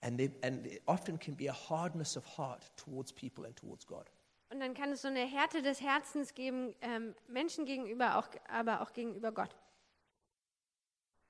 [0.00, 3.86] And there, and there often can be a hardness of heart towards people and towards
[3.86, 4.10] God.
[4.50, 8.80] Und dann kann es so eine Härte des Herzens geben, ähm, Menschen gegenüber, auch, aber
[8.80, 9.54] auch gegenüber Gott.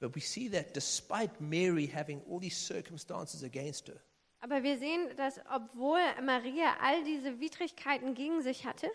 [0.00, 4.00] But we see that despite Mary having all these circumstances against her,
[4.40, 8.90] Aber wir sehen, dass obwohl Maria all diese Widrigkeiten gegen sich hatte,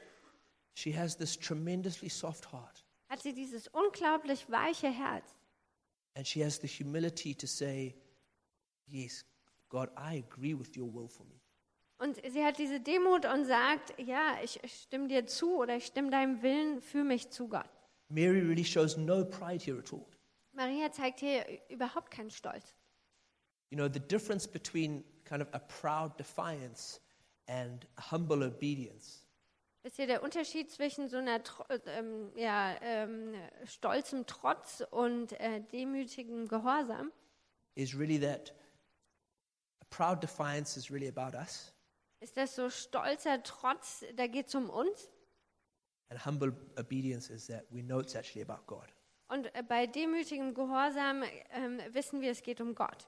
[0.75, 2.85] she has this tremendously soft heart.
[3.09, 5.35] hat sie dieses unglaublich weiche Herz.
[6.15, 7.95] And she has the humility to say,
[8.85, 9.25] Yes,
[9.69, 11.39] God, I agree with your will for me.
[11.97, 16.09] Und sie hat diese Demut und sagt, ja, ich stimme dir zu oder ich stimme
[16.09, 17.69] deinem Willen für mich zu, Gott.
[18.09, 20.05] Mary really shows no pride here at all.
[20.51, 22.75] Maria zeigt hier überhaupt keinen Stolz.
[23.69, 25.03] You know, the difference between
[25.33, 26.99] kind of a proud defiance
[27.47, 29.21] and humble obedience
[29.81, 31.41] Wisst ihr, der Unterschied zwischen so einer
[31.87, 33.33] ähm, ja, ähm,
[33.65, 37.11] stolzem Trotz und äh, demütigem Gehorsam
[37.75, 38.53] is really that
[39.81, 41.73] a proud defiance is really about us,
[42.19, 45.09] ist das so stolzer Trotz, da geht es um uns.
[46.09, 48.93] and humble obedience is that we know it's actually about God.
[49.29, 53.07] Und äh, bei demütigem Gehorsam ähm, wissen wir, es geht um Gott.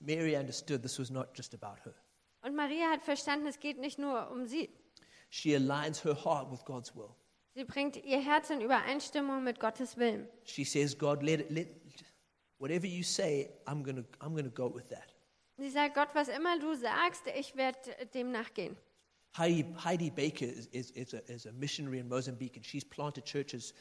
[0.00, 1.94] Mary understood this was not just about her.
[2.42, 4.70] Und Maria hat verstanden, es geht nicht nur um sie.
[5.30, 7.14] She aligns her heart with God's will.
[7.54, 10.28] Sie bringt ihr Herz in Übereinstimmung mit Gottes Willen.
[10.44, 11.66] She says, God, let let,
[12.58, 15.12] whatever you say, I'm to I'm to go with that.
[15.58, 17.78] Sie sagt, Gott, was immer du sagst, ich werde
[18.14, 18.76] dem nachgehen.
[19.36, 23.24] Heidi, Heidi Baker is, is, is, a, is a missionary in Mozambique, and she's planted
[23.24, 23.74] churches.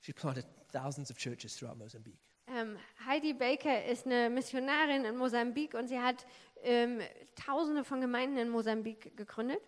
[0.00, 2.20] She's planted thousands of churches throughout Mozambique.
[2.46, 2.76] Ähm,
[3.06, 6.26] Heidi Baker ist eine Missionarin in Mosambik und sie hat
[6.62, 7.00] ähm,
[7.34, 9.60] Tausende von Gemeinden in Mosambik gegründet.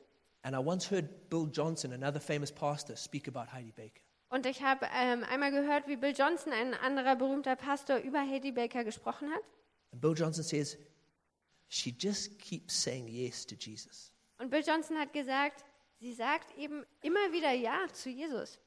[0.42, 4.00] And I once heard Bill Johnson, another famous pastor, speak about Heidi Baker.
[4.28, 8.52] Und ich habe ähm, einmal gehört, wie Bill Johnson, ein anderer berühmter Pastor, über Heidi
[8.52, 9.42] Baker gesprochen hat.
[9.92, 10.76] And Bill Johnson says,
[11.68, 14.12] she just keeps saying yes to Jesus.
[14.38, 15.64] Und Bill Johnson hat gesagt,
[15.98, 18.58] sie sagt eben immer wieder Ja zu Jesus.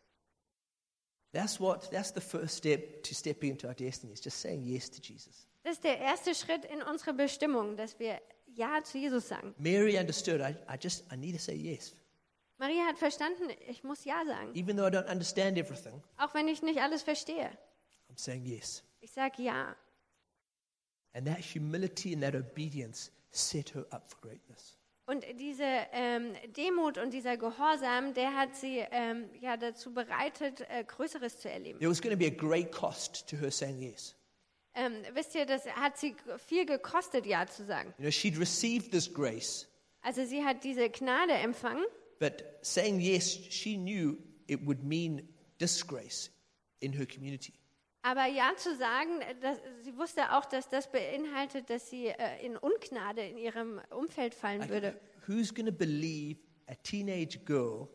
[1.31, 1.89] That's what.
[1.91, 4.13] That's the first step to stepping into our destiny.
[4.13, 5.45] Is just saying yes to Jesus.
[5.63, 9.53] Das ist der erste Schritt in unsere Bestimmung, dass wir Ja zu Jesus sagen.
[9.59, 10.41] Mary understood.
[10.41, 11.93] I, I just I need to say yes,
[12.57, 14.51] Maria hat verstanden, ich muss Ja sagen.
[14.55, 16.01] even though I don't understand everything.
[16.17, 17.49] Auch wenn ich nicht alles verstehe.
[18.09, 18.83] I'm saying yes.
[19.01, 19.75] Ich sage Ja.
[21.13, 24.77] And that humility and that obedience set her up for greatness.
[25.10, 30.84] Und diese ähm, Demut und dieser Gehorsam, der hat sie ähm, ja dazu bereitet, äh,
[30.84, 31.80] Größeres zu erleben.
[31.80, 34.15] There was going to be a great cost to her saying yes.
[34.76, 37.91] Ähm, wisst ihr, das hat sie viel gekostet, Ja zu sagen.
[37.98, 39.67] You know, she'd received this grace,
[40.04, 41.86] Also sie hat diese Gnade empfangen,
[42.19, 45.28] but saying yes, she knew it would mean
[45.60, 46.30] disgrace
[46.82, 47.54] in her community.
[48.01, 52.45] Aber Ja zu sagen, äh, das, sie wusste auch, dass das beinhaltet, dass sie äh,
[52.45, 54.99] in Ungnade in ihrem Umfeld fallen Like, würde.
[55.27, 57.88] who's going to believe a teenage girl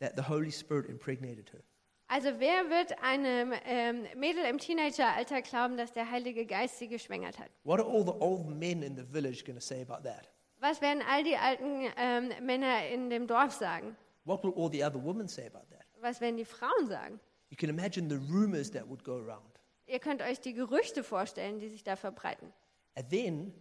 [0.00, 1.62] that the Holy Spirit impregnated her?
[2.10, 7.38] Also wer wird einem ähm, Mädel im Teenageralter glauben, dass der Heilige Geist sie geschwängert
[7.38, 7.50] hat?
[7.64, 10.26] What are all the old men in the village going to say about that?
[10.60, 13.94] Was werden all die alten ähm, Männer in dem Dorf sagen?
[14.24, 15.84] What will all the other women say about that?
[16.00, 17.20] Was werden die Frauen sagen?
[17.50, 19.58] You can imagine the rumors that would go around.
[19.86, 22.52] Ihr könnt euch die Gerüchte vorstellen, die sich da verbreiten.
[22.94, 23.54] And then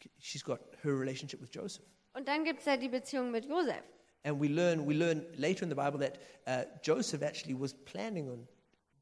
[0.00, 1.84] can, she's got her relationship with Joseph.
[2.12, 3.82] Und dann gibt es ja die Beziehung mit Josef.
[4.24, 8.28] And we learn, we learn later in the Bible that uh, Joseph actually was planning
[8.28, 8.46] on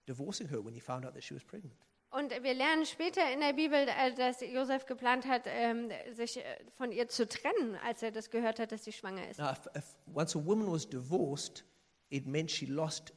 [0.07, 1.75] divorcing her when he found out that she was pregnant.
[2.11, 6.43] Und wir lernen später in der Bibel, äh, dass Josef geplant hat, ähm, sich äh,
[6.77, 9.39] von ihr zu trennen, als er das gehört hat, dass sie schwanger ist.
[9.39, 11.65] Now, if, if once a woman was divorced,
[12.09, 13.13] it meant she lost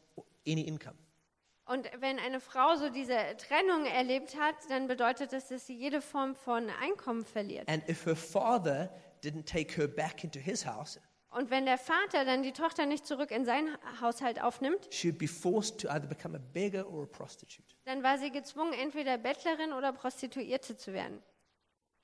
[0.48, 0.96] any income.
[1.66, 6.02] Und wenn eine Frau so diese Trennung erlebt hat, dann bedeutet das, dass sie jede
[6.02, 7.70] Form von Einkommen verliert.
[7.70, 8.89] And if her father
[9.24, 13.06] didn't take her back into his house, Und wenn der Vater dann die Tochter nicht
[13.06, 17.04] zurück in seinen Haushalt aufnimmt, she would be forced to either become a beggar or
[17.04, 17.64] a prostitute.
[17.86, 21.22] dann war sie gezwungen, entweder Bettlerin oder Prostituierte zu werden.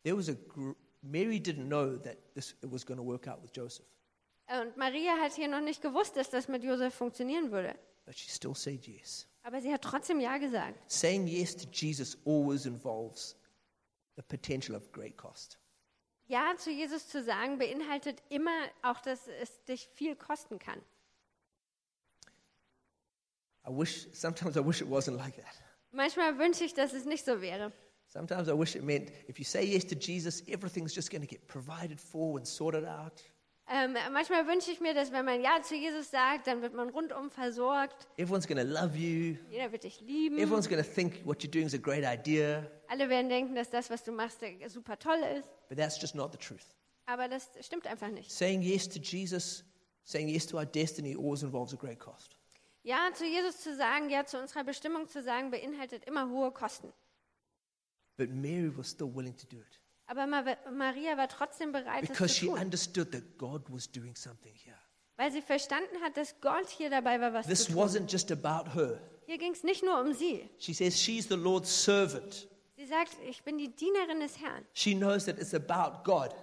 [0.04, 0.72] There was a gr-
[1.02, 3.86] Mary didn't know that this it was going to work out with Joseph.
[4.50, 7.76] Und Maria hat hier noch nicht gewusst, dass das mit Josef funktionieren würde.
[8.08, 9.28] But she still said yes.
[9.44, 10.76] Aber sie hat trotzdem Ja gesagt.
[10.90, 13.36] Saying yes to Jesus always involves
[14.16, 15.60] the potential of great cost.
[16.28, 20.82] Ja zu Jesus zu sagen beinhaltet immer auch, dass es dich viel kosten kann.
[23.66, 25.62] I wish, sometimes I wish it wasn't like that.
[25.92, 27.74] Manchmal wünsche ich, dass es nicht so wäre.
[28.08, 31.28] Sometimes I wish it meant if you say yes to Jesus, everything's just going to
[31.28, 33.22] get provided for and sorted out.
[33.70, 36.90] Ähm, manchmal wünsche ich mir, dass wenn man Ja zu Jesus sagt, dann wird man
[36.90, 38.08] rundum versorgt.
[38.18, 39.36] Everyone's to love you.
[39.50, 40.38] Jeder wird dich lieben.
[40.38, 42.66] Everyone's to think what you're doing is a great idea.
[42.88, 45.50] Alle werden denken, dass das, was du machst, äh, super toll ist.
[45.68, 46.64] But that's just not the truth.
[47.08, 48.32] Aber das stimmt einfach nicht.
[48.32, 49.66] Saying yes to Jesus,
[50.06, 52.38] saying yes to our destiny always involves a great cost.
[52.84, 56.94] Ja zu Jesus zu sagen, Ja zu unserer Bestimmung zu sagen, beinhaltet immer hohe Kosten.
[58.16, 62.10] But Mary was still willing to do it Aber Ma Maria war trotzdem bereit, es
[62.10, 64.78] because zu she tun, understood that God was doing something here.
[65.18, 67.82] weil sie verstanden hat, dass Gott hier dabei war, was This zu tun.
[67.82, 69.00] wasn't just about her.
[69.26, 70.50] Hier ging es nicht nur um sie.
[70.60, 72.48] She says she's the Lord's servant.
[72.78, 74.64] Sie sagt, ich bin die Dienerin des Herrn.
[74.74, 76.34] She knows that it's about God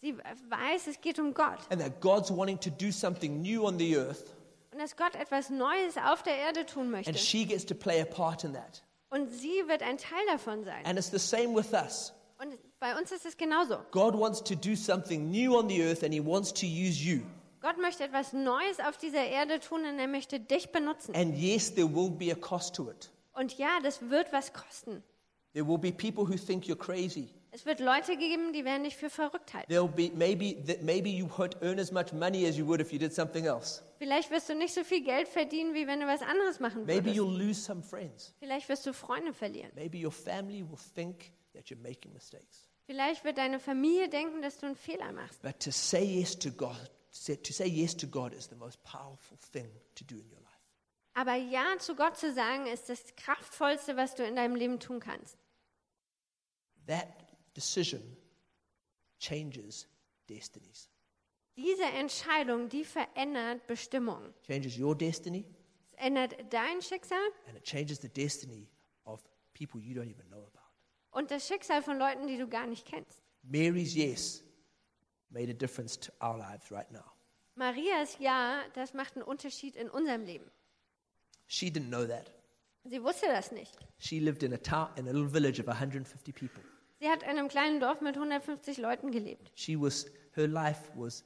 [0.00, 3.78] Sie weiß, es geht um Gott and that God's wanting to do something new on
[3.78, 4.24] the earth,
[4.72, 7.10] und dass Gott etwas Neues auf der Erde tun möchte.
[7.10, 8.82] and she gets to play a part in that.
[9.10, 10.84] Und sie wird ein Teil davon sein.
[10.86, 12.12] And it's the same with us.
[12.42, 13.78] Und bei uns ist es genauso.
[13.92, 17.20] God wants to do something new on the earth and He wants to use you.
[17.60, 21.14] Gott möchte etwas Neues auf dieser Erde tun und er möchte dich benutzen.
[21.14, 23.12] And yes, there will be a cost to it.
[23.34, 25.04] Und ja, das wird was kosten.
[25.52, 27.28] There will be people who think you're crazy.
[27.52, 29.70] Es wird Leute geben, die werden dich für verrückt halten.
[29.70, 32.92] There'll be maybe that maybe you won't earn as much money as you would if
[32.92, 33.82] you did something else.
[33.98, 37.04] Vielleicht wirst du nicht so viel Geld verdienen, wie wenn du was anderes machen Maybe
[37.04, 37.16] würdest.
[37.18, 38.34] you'll lose some friends.
[38.40, 39.70] Vielleicht wirst du Freunde verlieren.
[39.76, 42.68] Maybe your family will think that you're making mistakes.
[42.86, 45.40] Vielleicht wird deine Familie denken, dass du einen Fehler machst.
[45.42, 46.90] But to say yes to God,
[47.26, 50.52] to say yes to God is the most powerful thing to do in your life.
[51.14, 54.98] Aber Ja zu Gott zu sagen, ist das Kraftvollste, was du in deinem Leben tun
[54.98, 55.36] kannst.
[56.86, 57.08] That
[57.54, 58.16] decision
[59.18, 59.86] changes
[60.28, 60.88] destinies.
[61.56, 64.32] Diese Entscheidung, die verändert Bestimmung.
[64.46, 65.44] Changes your destiny
[65.92, 68.68] Es ändert dein Schicksal and it changes the destiny
[69.04, 69.22] of
[69.52, 70.61] people you don't even know about.
[71.12, 73.22] Und das Schicksal von Leuten, die du gar nicht kennst.
[73.42, 74.42] Mary's yes
[75.30, 77.04] made a difference to our lives right now.
[77.54, 80.50] Marias Ja, das macht einen Unterschied in unserem Leben.
[81.46, 82.30] She didn't know that.
[82.84, 83.76] Sie wusste das nicht.
[83.98, 86.62] She lived in a town in a little village of 150 people.
[86.98, 89.52] Sie hat in einem kleinen Dorf mit 150 Leuten gelebt.
[89.54, 91.24] She was her life was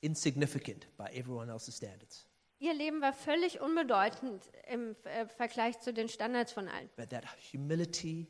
[0.00, 2.26] insignificant by everyone else's standards.
[2.58, 6.88] Ihr Leben war völlig unbedeutend im äh, Vergleich zu den Standards von allen.
[6.96, 8.26] But that humility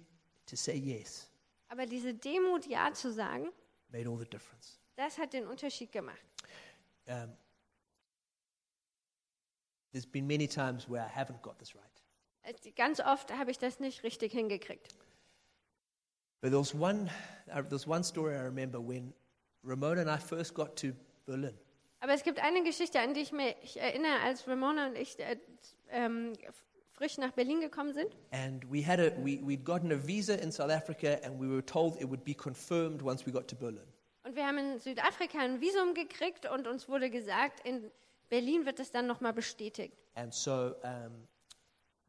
[0.47, 1.30] to say yes
[1.68, 3.53] Aber diese Demut, Ja zu sagen,
[3.90, 4.78] made all the difference.
[4.97, 6.20] das hat den Unterschied gemacht.
[7.09, 7.36] Um,
[9.92, 11.84] there's been many times where I haven't got this right.
[12.42, 14.94] Äh, Ganz oft habe ich das nicht richtig hingekriegt.
[16.40, 17.11] But there was one,
[17.49, 19.12] uh, there's one story I remember when
[19.64, 20.92] Ramona and I first got to
[21.24, 21.59] Berlin.
[22.01, 25.38] Aber es gibt eine Geschichte, an die ich mich erinnere, als Ramona und ich äh,
[25.90, 26.34] ähm,
[26.97, 28.16] frisch nach Berlin gekommen sind.
[28.30, 31.64] And we had a, we, we'd gotten a visa in South Africa and we were
[31.64, 33.86] told it would be confirmed once we got to Berlin.
[34.24, 37.90] Und wir haben in Südafrika ein Visum gekriegt und uns wurde gesagt, in
[38.28, 39.97] Berlin wird es dann nochmal bestätigt.
[40.14, 41.28] And so um,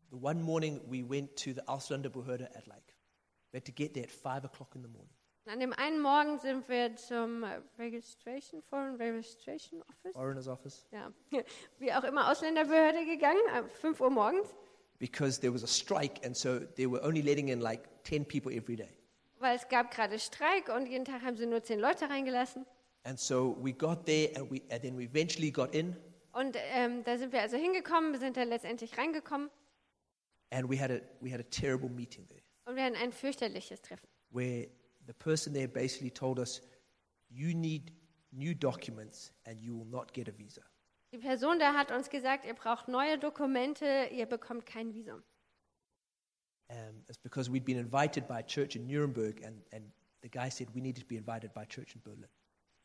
[0.10, 2.96] the one morning we went to the Ausländerbehörde at like,
[3.52, 5.14] we had to get there at five o'clock in the morning.
[5.46, 10.86] An dem einen Morgen sind wir zum äh, Registration, Foreign Registration Office, Foreigners office.
[10.92, 11.12] ja,
[11.80, 14.54] wie auch immer, Ausländerbehörde gegangen, ab 5 Uhr morgens,
[15.00, 18.52] Because there was a strike and so they were only letting in like 10 people
[18.52, 18.90] every day.
[19.40, 22.66] weil es gab gerade Streik und jeden Tag haben sie nur zehn Leute reingelassen.
[23.04, 25.96] And so we got there and, we, and then we eventually got in
[26.34, 29.50] Und ähm, da sind wir also hingekommen, wir sind dann letztendlich reingekommen
[30.52, 33.82] and we had a, we had a terrible meeting there und wir hatten ein fürchterliches
[33.82, 34.08] Treffen.
[34.32, 34.68] where
[35.06, 36.62] the person there basically told us,
[37.30, 37.92] you need
[38.32, 40.62] new documents and you will not get a visa.
[41.12, 45.24] Die Person da hat uns gesagt, ihr braucht neue Dokumente, ihr bekommt kein Visum.
[46.70, 49.90] Um, it's because we'd been invited by a church in Nuremberg and, and
[50.22, 52.28] the guy said we needed to be invited by a church in Berlin.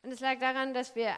[0.03, 1.13] Und es lag daran, dass wir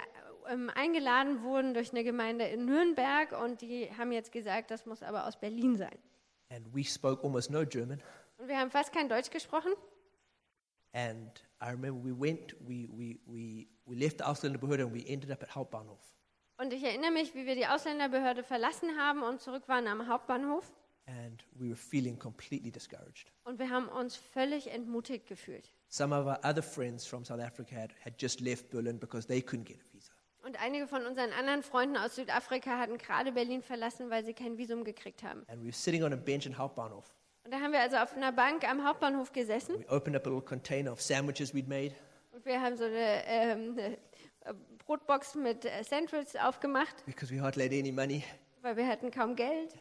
[0.48, 5.04] ähm, eingeladen wurden durch eine Gemeinde in Nürnberg und die haben jetzt gesagt, das muss
[5.04, 5.98] aber aus Berlin sein.
[6.50, 8.02] And we spoke almost no German.
[8.38, 9.72] Und wir haben fast kein Deutsch gesprochen.
[10.94, 15.32] And I remember we went, we, we, we, we left the Ausländerbehörde and we ended
[15.32, 16.00] up at Hauptbahnhof.
[16.58, 20.72] Und ich erinnere mich, wie wir die Ausländerbehörde verlassen haben und zurück waren am Hauptbahnhof.
[21.08, 23.32] And we were feeling completely discouraged.
[23.44, 25.70] Und wir haben uns völlig entmutigt gefühlt.
[25.90, 29.40] Some of our other friends from South Africa had, had just left Berlin because they
[29.40, 30.12] couldn't get a visa.
[30.44, 34.58] Und einige von unseren anderen Freunden aus Südafrika hatten gerade Berlin verlassen, weil sie kein
[34.58, 35.44] Visum gekriegt haben.
[35.48, 37.14] And we were sitting on a bench in Hauptbahnhof.
[37.44, 40.30] Und da haben wir also auf einer Bank am Hauptbahnhof gesessen We opened up a
[40.30, 41.94] little container of sandwiches we'd made.
[42.32, 43.98] und wir haben so eine, ähm, eine
[44.86, 48.24] Brotbox mit äh, Sandwiches aufgemacht, because we hardly had any money.
[48.62, 49.74] weil wir hatten kaum Geld.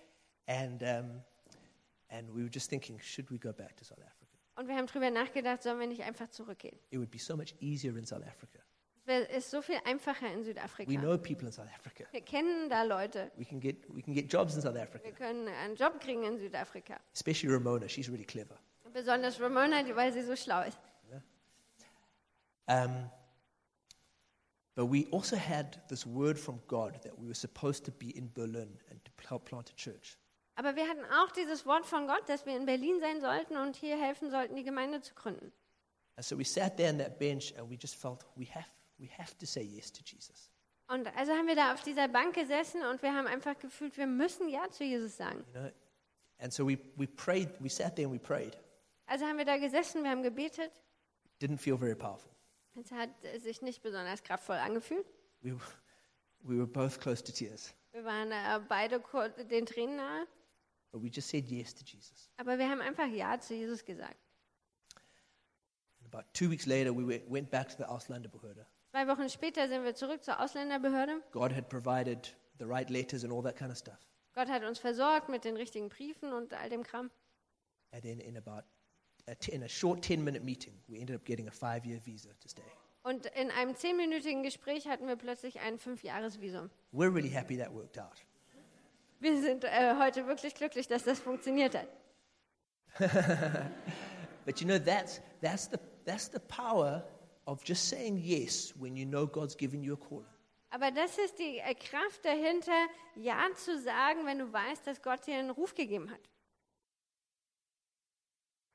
[0.46, 1.22] And, um,
[2.08, 4.10] and we were just thinking, should we go back to South Africa?
[4.56, 6.78] Und wir haben darüber nachgedacht, sollen wir nicht einfach zurückgehen?
[6.90, 8.60] It would be so much easier in South Africa.
[9.00, 10.92] Es wär- ist so viel einfacher in We Südafrika.
[11.00, 12.04] know people in South Africa.
[12.12, 13.30] Wir kennen da Leute.
[13.36, 16.22] We can get, we can get jobs in South Africa, Wir können einen Job kriegen
[16.24, 16.98] in Südafrika.
[17.12, 17.88] especially Ramona.
[17.88, 18.56] She's really clever.
[18.92, 20.78] Besonders Ramona, die- weil sie so schlau ist.
[22.66, 23.10] Um,
[24.74, 28.32] but we also had this word from God that we were supposed to be in
[28.32, 30.16] Berlin and to help plant a church.
[30.56, 33.76] Aber wir hatten auch dieses Wort von Gott, dass wir in Berlin sein sollten und
[33.76, 35.52] hier helfen sollten, die Gemeinde zu gründen.
[36.16, 38.66] And so we sat there on that bench and we just felt we have,
[38.98, 40.50] we have to say yes to Jesus.
[40.86, 44.06] Und also haben wir da auf dieser Bank gesessen und wir haben einfach gefühlt, wir
[44.06, 45.44] müssen Ja zu Jesus sagen.
[45.54, 45.70] You know?
[46.38, 48.56] And so we, we prayed, we sat there and we prayed.
[49.06, 50.70] Also haben wir da gesessen, wir haben gebetet.
[51.40, 52.33] Didn't feel very powerful.
[52.80, 55.06] Es hat sich nicht besonders kraftvoll angefühlt.
[55.42, 55.60] We, were-
[56.40, 57.74] we were both close to tears.
[57.92, 59.00] Wir waren äh, beide
[59.50, 60.26] den Tränen nahe.
[60.90, 62.30] But we just said yes to Jesus.
[62.36, 64.16] Aber wir haben einfach Ja zu Jesus gesagt.
[66.04, 68.66] About two weeks later, we went, back to the Ausländerbehörde.
[68.90, 71.20] Zwei Wochen später sind wir zurück zur Ausländerbehörde.
[71.32, 73.98] God had provided the right letters and all that kind of stuff.
[74.34, 77.10] Gott hat uns versorgt mit den richtigen Briefen und all dem Kram.
[77.92, 78.62] And then in about
[79.48, 82.48] in a short 10 minute meeting, we ended up getting a five year visa to
[82.48, 82.62] stay.
[83.02, 86.70] Und in einem zehnminütigen Gespräch hatten wir plötzlich ein Fünfjahresvisum.
[86.92, 88.24] We're really happy that worked out.
[89.20, 91.88] Wir sind äh, heute wirklich glücklich, dass das funktioniert hat.
[94.46, 97.04] But you know, that's, that's, the, that's the power
[97.46, 100.26] of just saying yes when you know God's given you a calling.
[100.70, 105.26] Aber das ist die äh, Kraft dahinter, Ja zu sagen, wenn du weißt, dass Gott
[105.26, 106.20] dir einen Ruf gegeben hat.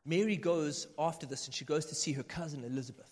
[0.09, 3.11] Mary goes after this and she goes to see her cousin Elizabeth.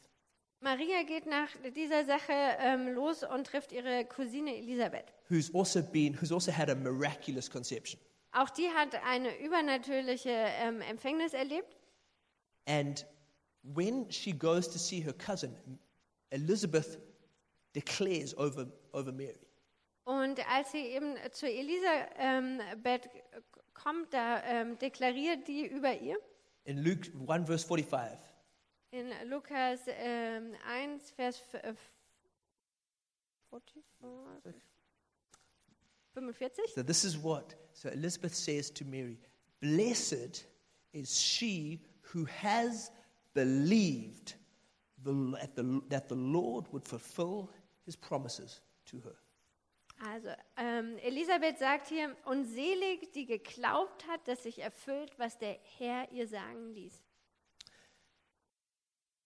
[0.61, 5.13] Maria geht nach dieser Sache ähm, los und trifft ihre Cousine Elisabeth.
[5.29, 7.99] who's also been who's also had a miraculous conception
[8.31, 11.75] Auch die hat eine übernatürliche ähm, Empfängnis erlebt.
[12.65, 13.05] and
[13.75, 15.55] when she goes to see her cousin
[16.31, 16.97] elizabeth
[17.75, 19.37] declares over over mary
[20.05, 23.09] Und als sie eben zu Elisabeth
[23.73, 26.17] kommt, da ähm, deklariert die über ihr.
[26.67, 28.17] In luke 1 verse 45
[28.91, 31.73] In Lukas ähm, 1, Vers äh,
[33.49, 34.53] 45,
[36.13, 36.73] 45.
[36.73, 39.17] so this is what so elizabeth says to mary
[39.61, 40.45] blessed
[40.93, 42.91] is she who has
[43.33, 44.35] believed
[45.03, 47.49] the, at the, that the lord would fulfill
[47.85, 49.15] his promises to her
[49.99, 55.57] Also, ähm, Elisabeth sagt hier, und selig, die geglaubt hat, dass sich erfüllt, was der
[55.77, 57.01] Herr ihr sagen ließ.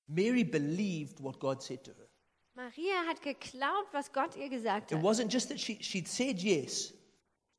[0.07, 2.07] mary believed what god said to her
[2.53, 5.03] Maria hat geglaubt, was Gott ihr gesagt It hat.
[5.03, 6.93] wasn't just that she, she'd said yes,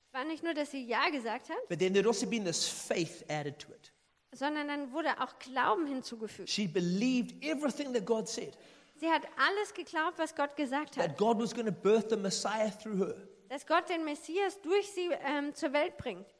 [0.06, 2.66] Es war nicht nur, dass sie Ja gesagt hat, but then there'd also been this
[2.68, 3.92] faith added to it.
[4.34, 6.50] sondern dann wurde auch Glauben hinzugefügt.
[6.50, 8.56] She believed everything that God said,
[9.02, 11.18] Sie hat alles geglaubt, was Gott gesagt that hat.
[11.18, 13.16] God was going to birth the Messiah through her.
[13.48, 16.32] Dass Gott den Messias durch sie ähm, zur Welt bringt.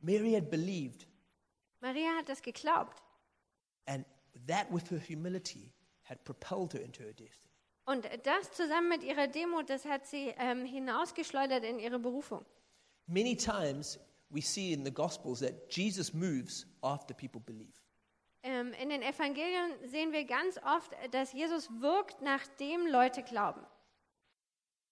[0.00, 1.06] Mary had believed,
[1.80, 3.00] Maria hat das geglaubt.
[3.86, 4.04] and
[4.48, 5.72] that with her humility
[6.02, 7.52] had propelled her into her destiny.
[7.84, 12.44] Und das zusammen mit ihrer Demut, das hat sie ähm, hinausgeschleudert in ihre Berufung.
[13.06, 17.83] Many times we see in the Gospels that Jesus moves after people believe.
[18.44, 23.62] Ähm, in den Evangelien sehen wir ganz oft, dass Jesus wirkt, nachdem Leute glauben.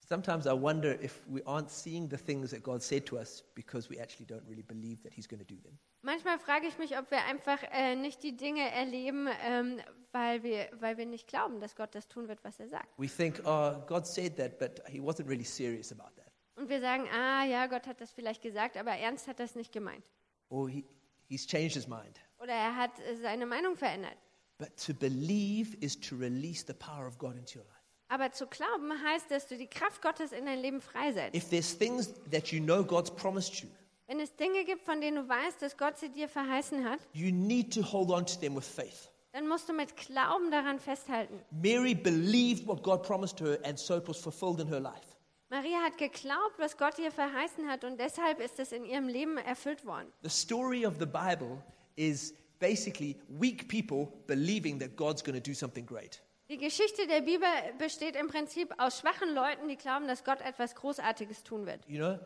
[0.09, 3.91] Sometimes I wonder if we aren't seeing the things that God said to us because
[3.91, 5.79] we actually don't really believe that He's going to do them.
[6.01, 9.81] Manchmal frage ich mich, ob wir einfach äh, nicht die Dinge erleben, ähm,
[10.13, 12.89] weil, wir, weil wir nicht glauben, dass Gott das tun wird, was er sagt.
[12.97, 16.33] We think, oh, God said that, but He wasn't really serious about that.
[16.57, 19.73] Und wir sagen, ah ja, Gott hat das vielleicht gesagt, aber ernst hat das nicht
[19.73, 20.05] gemeint.
[20.49, 20.85] Or he,
[21.29, 22.19] He's changed His mind.
[22.43, 24.17] Oder er hat äh, seine Meinung verändert.
[24.59, 27.79] But to believe is to release the power of God into your life.
[28.09, 31.35] Aber zu glauben heißt, dass du die Kraft Gottes in dein Leben freisetzt.
[31.35, 33.69] If there's things that you know God's promised you,
[34.07, 37.33] Wenn es Dinge gibt, von denen du weißt, dass Gott sie dir verheißen hat, you
[37.33, 39.11] need to hold on to them with faith.
[39.33, 41.41] dann musst du mit Glauben daran festhalten.
[41.51, 45.17] Mary believed what God promised her, and so it was fulfilled in her life.
[45.49, 49.39] Maria hat geglaubt, was Gott ihr verheißen hat, und deshalb ist es in ihrem Leben
[49.39, 50.13] erfüllt worden.
[50.23, 51.63] The story of the Bible
[51.97, 56.21] is basically weak people believing that God's going to do something great.
[56.49, 60.75] Die Geschichte der Bibel besteht im Prinzip aus schwachen Leuten, die glauben, dass Gott etwas
[60.75, 61.89] Großartiges tun wird.
[61.89, 62.19] You know,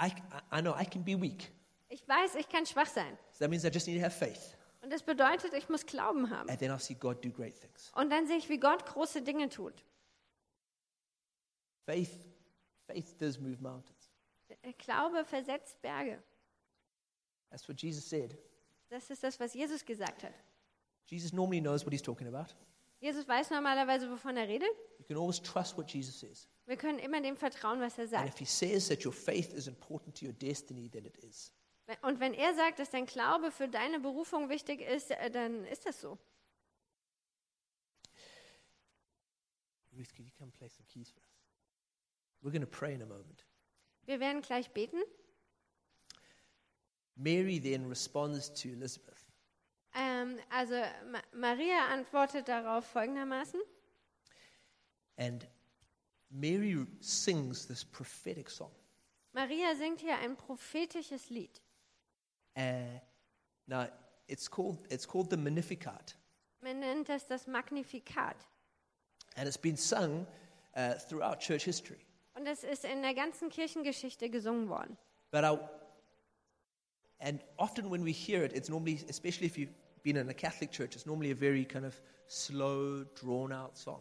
[0.00, 0.12] I,
[0.52, 1.50] I know I can be weak.
[1.88, 3.16] Ich weiß, ich kann schwach sein.
[3.32, 4.56] So that means I just need to have faith.
[4.82, 6.50] Und das bedeutet, ich muss Glauben haben.
[6.50, 7.92] And then I'll see God do great things.
[7.94, 9.84] Und dann sehe ich, wie Gott große Dinge tut.
[11.86, 12.10] Faith,
[12.86, 14.10] faith does move mountains.
[14.78, 16.22] Glaube versetzt Berge.
[17.50, 18.36] That's what Jesus said.
[18.92, 20.34] Das ist das, was Jesus gesagt hat.
[21.06, 22.54] Jesus normally knows what he's talking about.
[23.00, 24.68] Jesus weiß normalerweise, wovon er redet.
[24.98, 26.46] You can always trust what Jesus says.
[26.66, 28.28] Wir können immer dem vertrauen, was er And sagt.
[28.28, 31.50] if he says that your faith is important to your destiny, then it is.
[32.02, 35.86] Und wenn er sagt, dass dein Glaube für deine Berufung wichtig ist, äh, dann ist
[35.86, 36.18] das so.
[39.96, 41.48] Ruth, could you come play some keys for us?
[42.42, 43.46] We're going to pray in a moment.
[44.04, 45.02] Wir werden gleich beten.
[47.16, 49.22] Mary then responds to Elizabeth.
[49.94, 50.74] Ähm, also
[51.10, 53.60] Ma Maria antwortet darauf folgendermaßen.
[55.16, 55.46] And
[56.30, 58.70] Mary sings this prophetic song.
[59.32, 61.60] Maria singt hier ein prophetisches Lied.
[62.56, 63.00] Uh,
[63.66, 63.86] now,
[64.28, 66.14] it's called, it's called the Magnificat.
[66.60, 68.36] Man nennt es das Magnifikat.
[69.36, 70.26] And it's been sung
[70.76, 72.04] uh, throughout church history.
[72.34, 74.96] Und es ist in der ganzen Kirchengeschichte gesungen worden.
[75.30, 75.58] But I,
[77.22, 80.70] and often when we hear it, it's normally, especially if you've been in a Catholic
[80.72, 81.94] church, it's normally a very kind of
[82.26, 84.00] slow, drawn out song.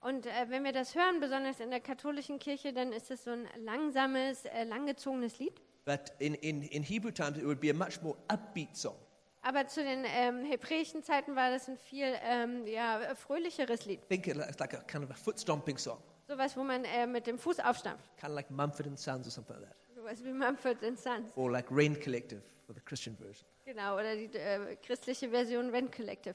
[0.00, 3.30] Und äh, wenn wir das hören, besonders in der katholischen Kirche, dann ist es so
[3.30, 5.60] ein langsames, äh, langgezogenes Lied.
[5.84, 8.96] But in, in, in Hebrew times, it would be a much more upbeat song.
[9.42, 14.00] Aber zu den ähm, hebräischen Zeiten war das ein viel ähm, ja, fröhlicheres Lied.
[14.08, 15.98] Think it it's like a kind of a foot stomping song,
[16.28, 18.04] Sowas, wo man äh, mit dem Fuß aufstampft.
[18.16, 21.32] kind of like Mumford and Sons or something like that, Sowas wie Mumford Sons.
[21.36, 22.42] or like Rain Collective
[22.72, 23.44] for the Christian version.
[23.66, 26.34] Genau, oder die äh, christliche Version When Collective.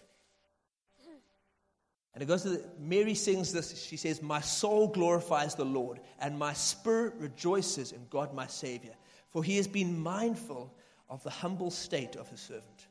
[2.13, 3.79] And it goes to the, Mary sings this.
[3.79, 8.93] She says, My soul glorifies the Lord, and my spirit rejoices in God my Savior,
[9.29, 10.73] for he has been mindful
[11.09, 12.87] of the humble state of his servant.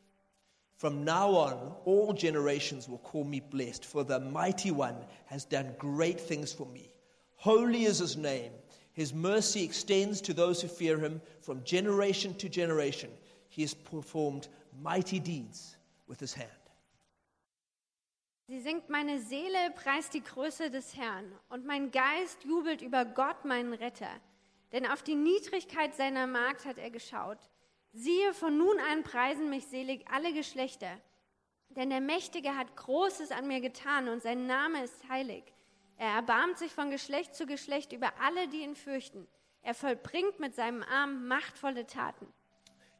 [0.76, 5.74] From now on, all generations will call me blessed, for the mighty one has done
[5.78, 6.90] great things for me.
[7.34, 8.52] Holy is his name.
[8.92, 13.10] His mercy extends to those who fear him from generation to generation.
[13.56, 14.50] He has performed
[14.82, 16.50] mighty deeds with his hand.
[18.48, 23.46] Sie singt, meine Seele preist die Größe des Herrn und mein Geist jubelt über Gott,
[23.46, 24.10] meinen Retter.
[24.72, 27.38] Denn auf die Niedrigkeit seiner Magd hat er geschaut.
[27.94, 31.00] Siehe, von nun an preisen mich selig alle Geschlechter.
[31.70, 35.44] Denn der Mächtige hat Großes an mir getan und sein Name ist heilig.
[35.96, 39.26] Er erbarmt sich von Geschlecht zu Geschlecht über alle, die ihn fürchten.
[39.62, 42.26] Er vollbringt mit seinem Arm machtvolle Taten.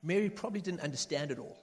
[0.03, 1.57] Mary probably didn't understand it all.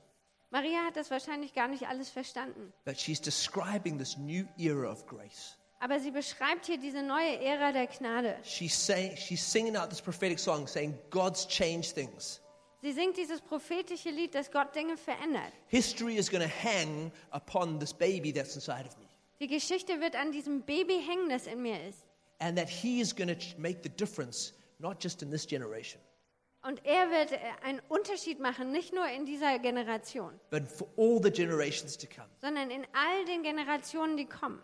[0.51, 2.71] Maria hat das wahrscheinlich gar nicht alles verstanden.
[2.86, 5.57] But she's describing this new era of grace.
[5.79, 8.38] Aber sie beschreibt hier diese neue Ära der Gnade.
[8.43, 12.39] She's, saying, she's singing out this prophetic song saying, God's changed things.
[12.81, 15.51] Sie singt dieses prophetische Lied, dass Gott Dinge verändert.
[15.67, 19.07] History is going to hang upon this baby that's inside of me.
[19.39, 22.05] Die Geschichte wird an diesem Baby hängen, das in mir ist.
[22.39, 25.99] And that He is going to make the difference, not just in this generation,
[26.66, 31.22] Und er wird äh, einen Unterschied machen, nicht nur in dieser Generation, but for all
[31.22, 32.28] the generations to come.
[32.39, 34.61] sondern in all den Generationen, die kommen.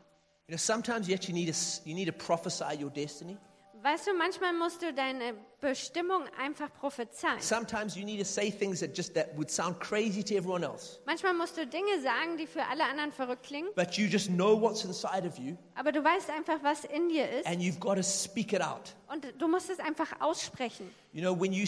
[0.47, 3.37] You know, sometimes you actually need to, you need to prophesy your destiny.
[3.81, 7.39] Weißt du, manchmal musst du deine Bestimmung einfach prophezeien.
[7.39, 10.99] Sometimes you need to say things that just that would sound crazy to everyone else.
[11.05, 14.59] Manchmal musst du Dinge sagen, die für alle anderen verrückt klingen, But you just know
[14.59, 17.95] what's inside of you aber du weißt einfach, was in dir ist and you've got
[17.95, 18.95] to speak it out.
[19.07, 20.93] und du musst es einfach aussprechen.
[21.13, 21.65] You know, when you,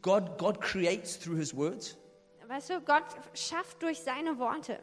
[0.00, 1.96] God, God creates through his words,
[2.46, 3.04] Weißt du, Gott
[3.34, 4.78] schafft durch seine Worte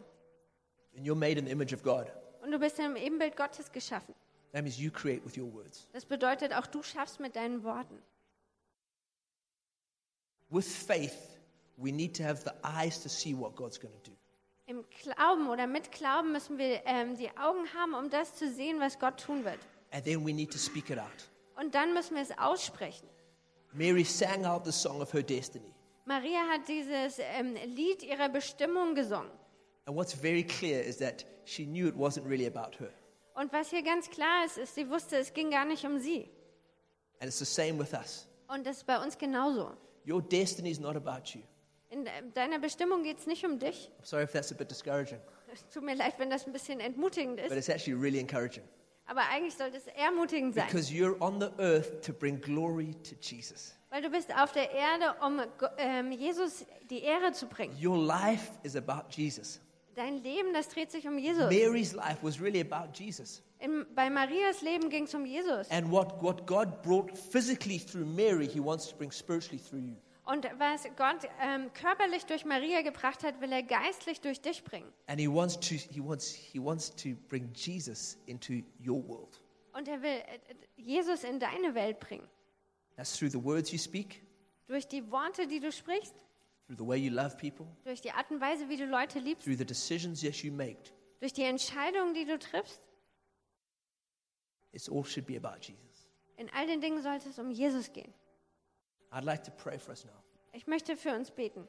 [0.98, 2.12] and you're made in the image of God.
[2.44, 4.14] und du bist im Ebenbild Gottes geschaffen.
[4.56, 5.86] That means you create with your words.
[5.92, 8.02] Das bedeutet, auch du schaffst mit deinen Worten.
[10.50, 11.38] With faith,
[11.76, 14.16] we need to have the eyes to see what God's going to do.
[14.68, 18.80] Im Glauben oder mit Glauben müssen wir ähm, die Augen haben, um das zu sehen,
[18.80, 19.60] was Gott tun wird.
[19.92, 21.30] And then we need to speak it out.
[21.58, 23.10] Und dann müssen wir es aussprechen.
[23.74, 25.74] Mary sang out the song of her destiny.
[26.06, 29.32] Maria hat dieses ähm, Lied ihrer Bestimmung gesungen.
[29.86, 32.94] And what's very clear is that she knew it wasn't really about her.
[33.36, 36.30] Und was hier ganz klar ist, ist, sie wusste, es ging gar nicht um sie.
[37.20, 38.28] And it's the same with us.
[38.48, 39.72] Und das ist bei uns genauso.
[40.08, 41.42] Your destiny is not about you.
[41.90, 43.92] In de- deiner Bestimmung geht es nicht um dich.
[44.02, 45.20] I'm sorry if that's a bit discouraging,
[45.52, 47.58] Es tut mir leid, wenn das ein bisschen entmutigend but ist.
[47.58, 48.64] it's actually really encouraging.
[49.08, 50.66] Aber eigentlich sollte es ermutigend sein.
[50.68, 53.76] Because you're on the earth to bring glory to Jesus.
[53.92, 55.42] Weil du bist auf der Erde, um
[55.78, 57.78] ähm, Jesus die Ehre zu bringen.
[57.82, 59.60] Your life is about Jesus.
[59.96, 61.50] Dein Leben, das dreht sich um Jesus.
[61.50, 63.42] Mary's life was really about Jesus.
[63.60, 65.72] Im, bei Marias Leben ging es um Jesus.
[65.72, 69.96] And what, what God brought physically through Mary, He wants to bring spiritually through you.
[70.26, 74.92] Und was Gott ähm, körperlich durch Maria gebracht hat, will er geistlich durch dich bringen.
[75.08, 78.54] And He wants to, he wants, he wants to bring Jesus into
[78.86, 79.40] your world.
[79.74, 82.28] Und er will äh, Jesus in deine Welt bringen.
[82.98, 84.22] That's through the words you speak,
[84.68, 86.25] Durch die Worte, die du sprichst,
[86.68, 89.46] through the way you love people, durch die Art und Weise, wie du Leute liebst,
[89.46, 90.92] through the decisions that you make.
[91.20, 92.82] durch die Entscheidungen, die du triffst.
[94.72, 96.10] It's all should be about Jesus.
[96.38, 98.14] In all den Dingen sollte es um Jesus gehen.
[99.12, 100.12] I'd like to pray for us now.
[100.52, 101.68] Ich möchte für uns beten.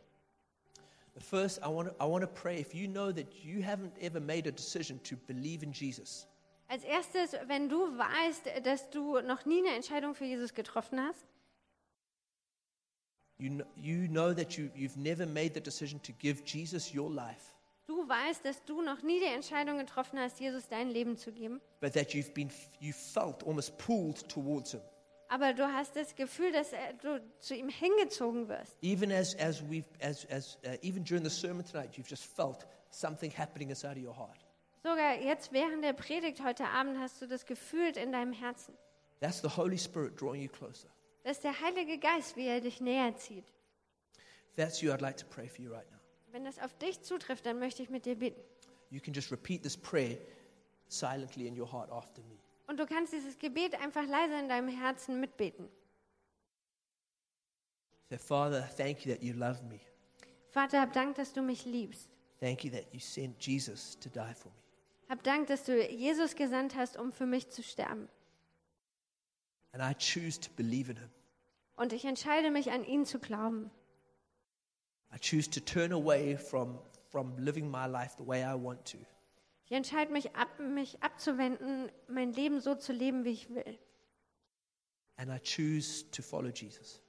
[1.14, 3.96] But first, I want to, I want to pray if you know that you haven't
[4.00, 6.26] ever made a decision to believe in Jesus,
[6.68, 11.24] Als erstes, wenn du weißt, dass du noch nie eine Entscheidung für Jesus getroffen hast,
[13.38, 17.10] you know, you know that you, you've never made the decision to give Jesus your
[17.10, 17.54] life,
[17.86, 21.60] du weißt, dass du noch nie die Entscheidung getroffen hast, Jesus dein Leben zu geben,
[21.80, 24.80] but that you've been, you felt almost pulled towards Him.
[25.28, 28.76] aber du hast das Gefühl, dass er, du zu ihm hingezogen wirst.
[28.82, 32.66] Even as, as we've, as, as, uh, even during the sermon tonight, you've just felt
[32.90, 34.38] something happening inside of your heart.
[34.82, 38.74] Sogar jetzt während der Predigt heute Abend hast du das gefühlt in deinem Herzen.
[39.20, 40.88] That's the Holy Spirit drawing you closer.
[41.26, 43.52] Das ist der Heilige Geist, wie er dich näher zieht.
[44.48, 45.98] If that's you, I'd like to pray for you right now.
[46.30, 48.40] Wenn das auf dich zutrifft, dann möchte ich mit dir beten.
[48.90, 50.18] You can just repeat this prayer
[50.86, 52.38] silently in your heart after me.
[52.68, 55.68] Und du kannst dieses Gebet einfach leise in deinem Herzen mitbeten.
[58.08, 59.80] Say, Father, thank you that you love me.
[60.50, 62.08] Vater, hab Dank, dass du mich liebst.
[62.38, 64.58] Thank you that you sent Jesus to die for me.
[65.08, 68.08] Hab Dank, dass du Jesus gesandt hast, um für mich zu sterben.
[69.76, 71.10] And I choose to believe in him.
[71.76, 73.70] Und ich entscheide mich, an ihn zu glauben.
[75.14, 76.78] I choose to turn away from,
[77.10, 78.96] from living my life the way I want to.
[79.66, 83.78] Ich entscheide mich, ab, mich abzuwenden, mein Leben so zu leben, wie ich will.
[85.18, 87.02] And I choose to follow Jesus.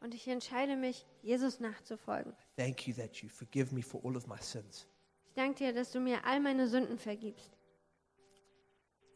[0.00, 2.36] Und ich entscheide mich, Jesus nachzufolgen.
[2.56, 4.86] Thank you that you forgive me for all of my sins.
[5.24, 7.56] Ich danke dir, dass du mir all meine Sünden vergibst.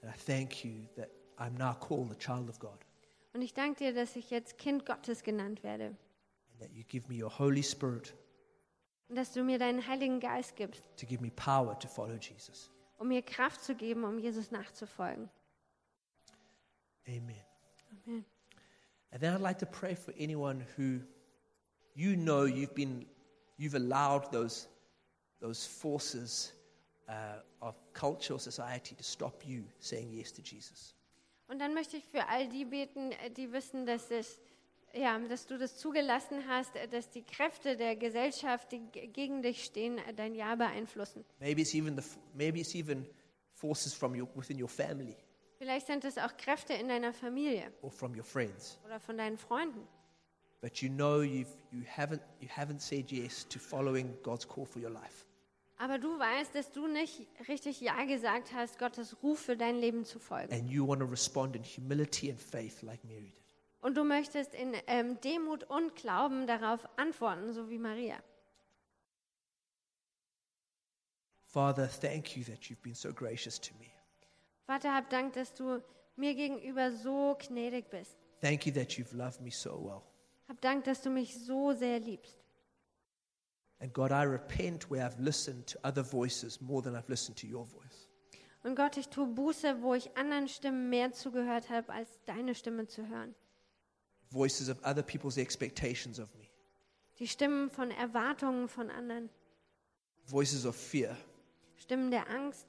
[0.00, 2.83] And I thank you that I'm now called a child of God.
[3.34, 5.86] Und ich danke dir, dass ich jetzt Kind Gottes genannt werde.
[5.86, 8.14] And that you give me your Holy Spirit
[9.08, 12.70] Und dass du mir deinen Heiligen Geist gibst, to give me power to follow Jesus.
[12.98, 15.28] um mir Kraft zu geben, um Jesus nachzufolgen.
[17.08, 17.36] Amen.
[18.06, 18.24] Amen.
[19.10, 21.00] And then I'd like to pray for anyone who
[21.94, 23.04] you know you've been,
[23.58, 24.68] you've allowed those,
[25.40, 26.52] those forces
[27.08, 30.93] uh, of culture or society to stop you saying yes to Jesus.
[31.48, 34.40] Und dann möchte ich für all die beten, äh, die wissen, dass, es,
[34.94, 39.64] ja, dass du das zugelassen hast, äh, dass die Kräfte der Gesellschaft, die gegen dich
[39.64, 41.24] stehen, äh, dein Ja beeinflussen.
[41.40, 42.02] Maybe it's even, the,
[42.34, 43.06] maybe it's even
[43.52, 45.16] forces from your, within your family
[45.58, 48.78] Vielleicht sind es auch Kräfte in deiner Familie or from your friends.
[48.84, 49.86] oder von deinen Freunden.
[50.60, 54.80] But you know you've, you, haven't, you haven't said yes to following God's call for
[54.82, 55.26] your life.
[55.76, 60.04] Aber du weißt, dass du nicht richtig Ja gesagt hast, Gottes Ruf für dein Leben
[60.04, 60.52] zu folgen.
[60.52, 63.44] And you want to respond in humility and faith like Mary did.
[63.80, 68.16] Und du möchtest in ähm, Demut und Glauben darauf antworten, so wie Maria.
[71.44, 73.86] Father, thank you that you've been so gracious to me.
[74.66, 75.82] Vater, hab Dank, dass du
[76.16, 78.16] mir gegenüber so gnädig bist.
[78.40, 80.02] Thank you that you've loved me so well.
[80.48, 82.43] Hab Dank, dass du mich so sehr liebst.
[83.80, 87.46] And God, I repent where I've listened to other voices more than I've listened to
[87.46, 88.08] your voice.
[88.62, 92.86] Und Gott, ich tue Buße, wo ich anderen Stimmen mehr zugehört habe, als deine Stimme
[92.86, 93.34] zu hören.
[94.30, 96.48] Voices of other people's expectations of me,
[97.18, 99.28] Die Stimmen von Erwartungen von anderen,
[100.24, 101.16] voices of fear,
[101.76, 102.66] Stimmen der Angst,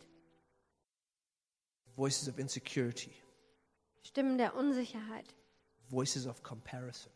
[1.95, 3.13] voices of insecurity,
[4.03, 5.33] Stimmen der Unsicherheit,
[5.89, 7.11] voices of comparison.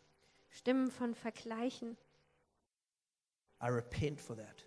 [0.51, 1.97] Stimmen von Vergleichen.
[3.61, 4.65] I repent for that.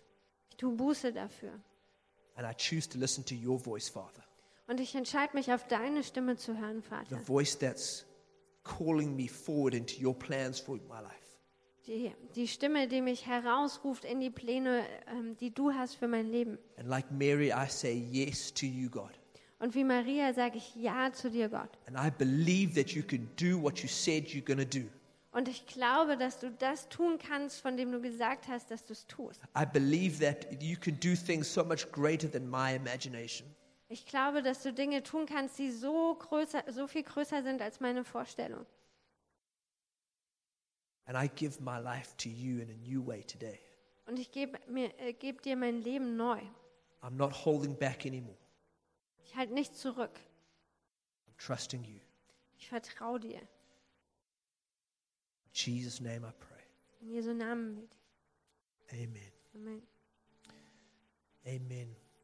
[0.49, 1.59] Ich tue Buße dafür.
[2.35, 4.23] And I choose to listen to your voice, Father.
[4.67, 7.17] Und ich entscheide mich, auf deine Stimme zu hören, The Vater.
[7.19, 8.05] voice that's
[8.63, 11.19] calling me forward into your plans for my life.
[11.85, 16.31] Die, die Stimme, die mich herausruft in die Pläne, ähm, die du hast für mein
[16.31, 16.57] Leben.
[16.77, 19.11] And like Mary, I say yes to you, God.
[19.59, 21.77] Und wie Maria sage ich Ja zu dir, Gott.
[21.87, 24.85] And I believe that you can do what you said you're going to do.
[25.33, 28.93] Und ich glaube, dass du das tun kannst, von dem du gesagt hast, dass du
[28.93, 29.41] es tust.
[29.57, 33.47] I believe that you can do things so much greater than my imagination.
[33.89, 37.79] Ich glaube, dass du Dinge tun kannst, die so, größer, so viel größer sind als
[37.79, 38.65] meine Vorstellung.
[41.05, 43.59] And I give my life to you in a new way today.
[44.05, 44.59] Und ich gebe
[44.99, 46.39] äh, geb dir mein Leben neu.
[47.01, 48.37] I'm not holding back anymore.
[49.17, 50.19] Ich halte nicht zurück.
[51.27, 51.99] I'm trusting you.
[52.57, 53.41] Ich vertraue dir.
[55.53, 56.63] In Jesus' name I pray.
[57.01, 57.97] In Jesu Namen bete
[58.89, 59.03] ich.
[59.03, 59.31] Amen.
[59.55, 59.81] Amen.
[61.45, 62.02] Amen.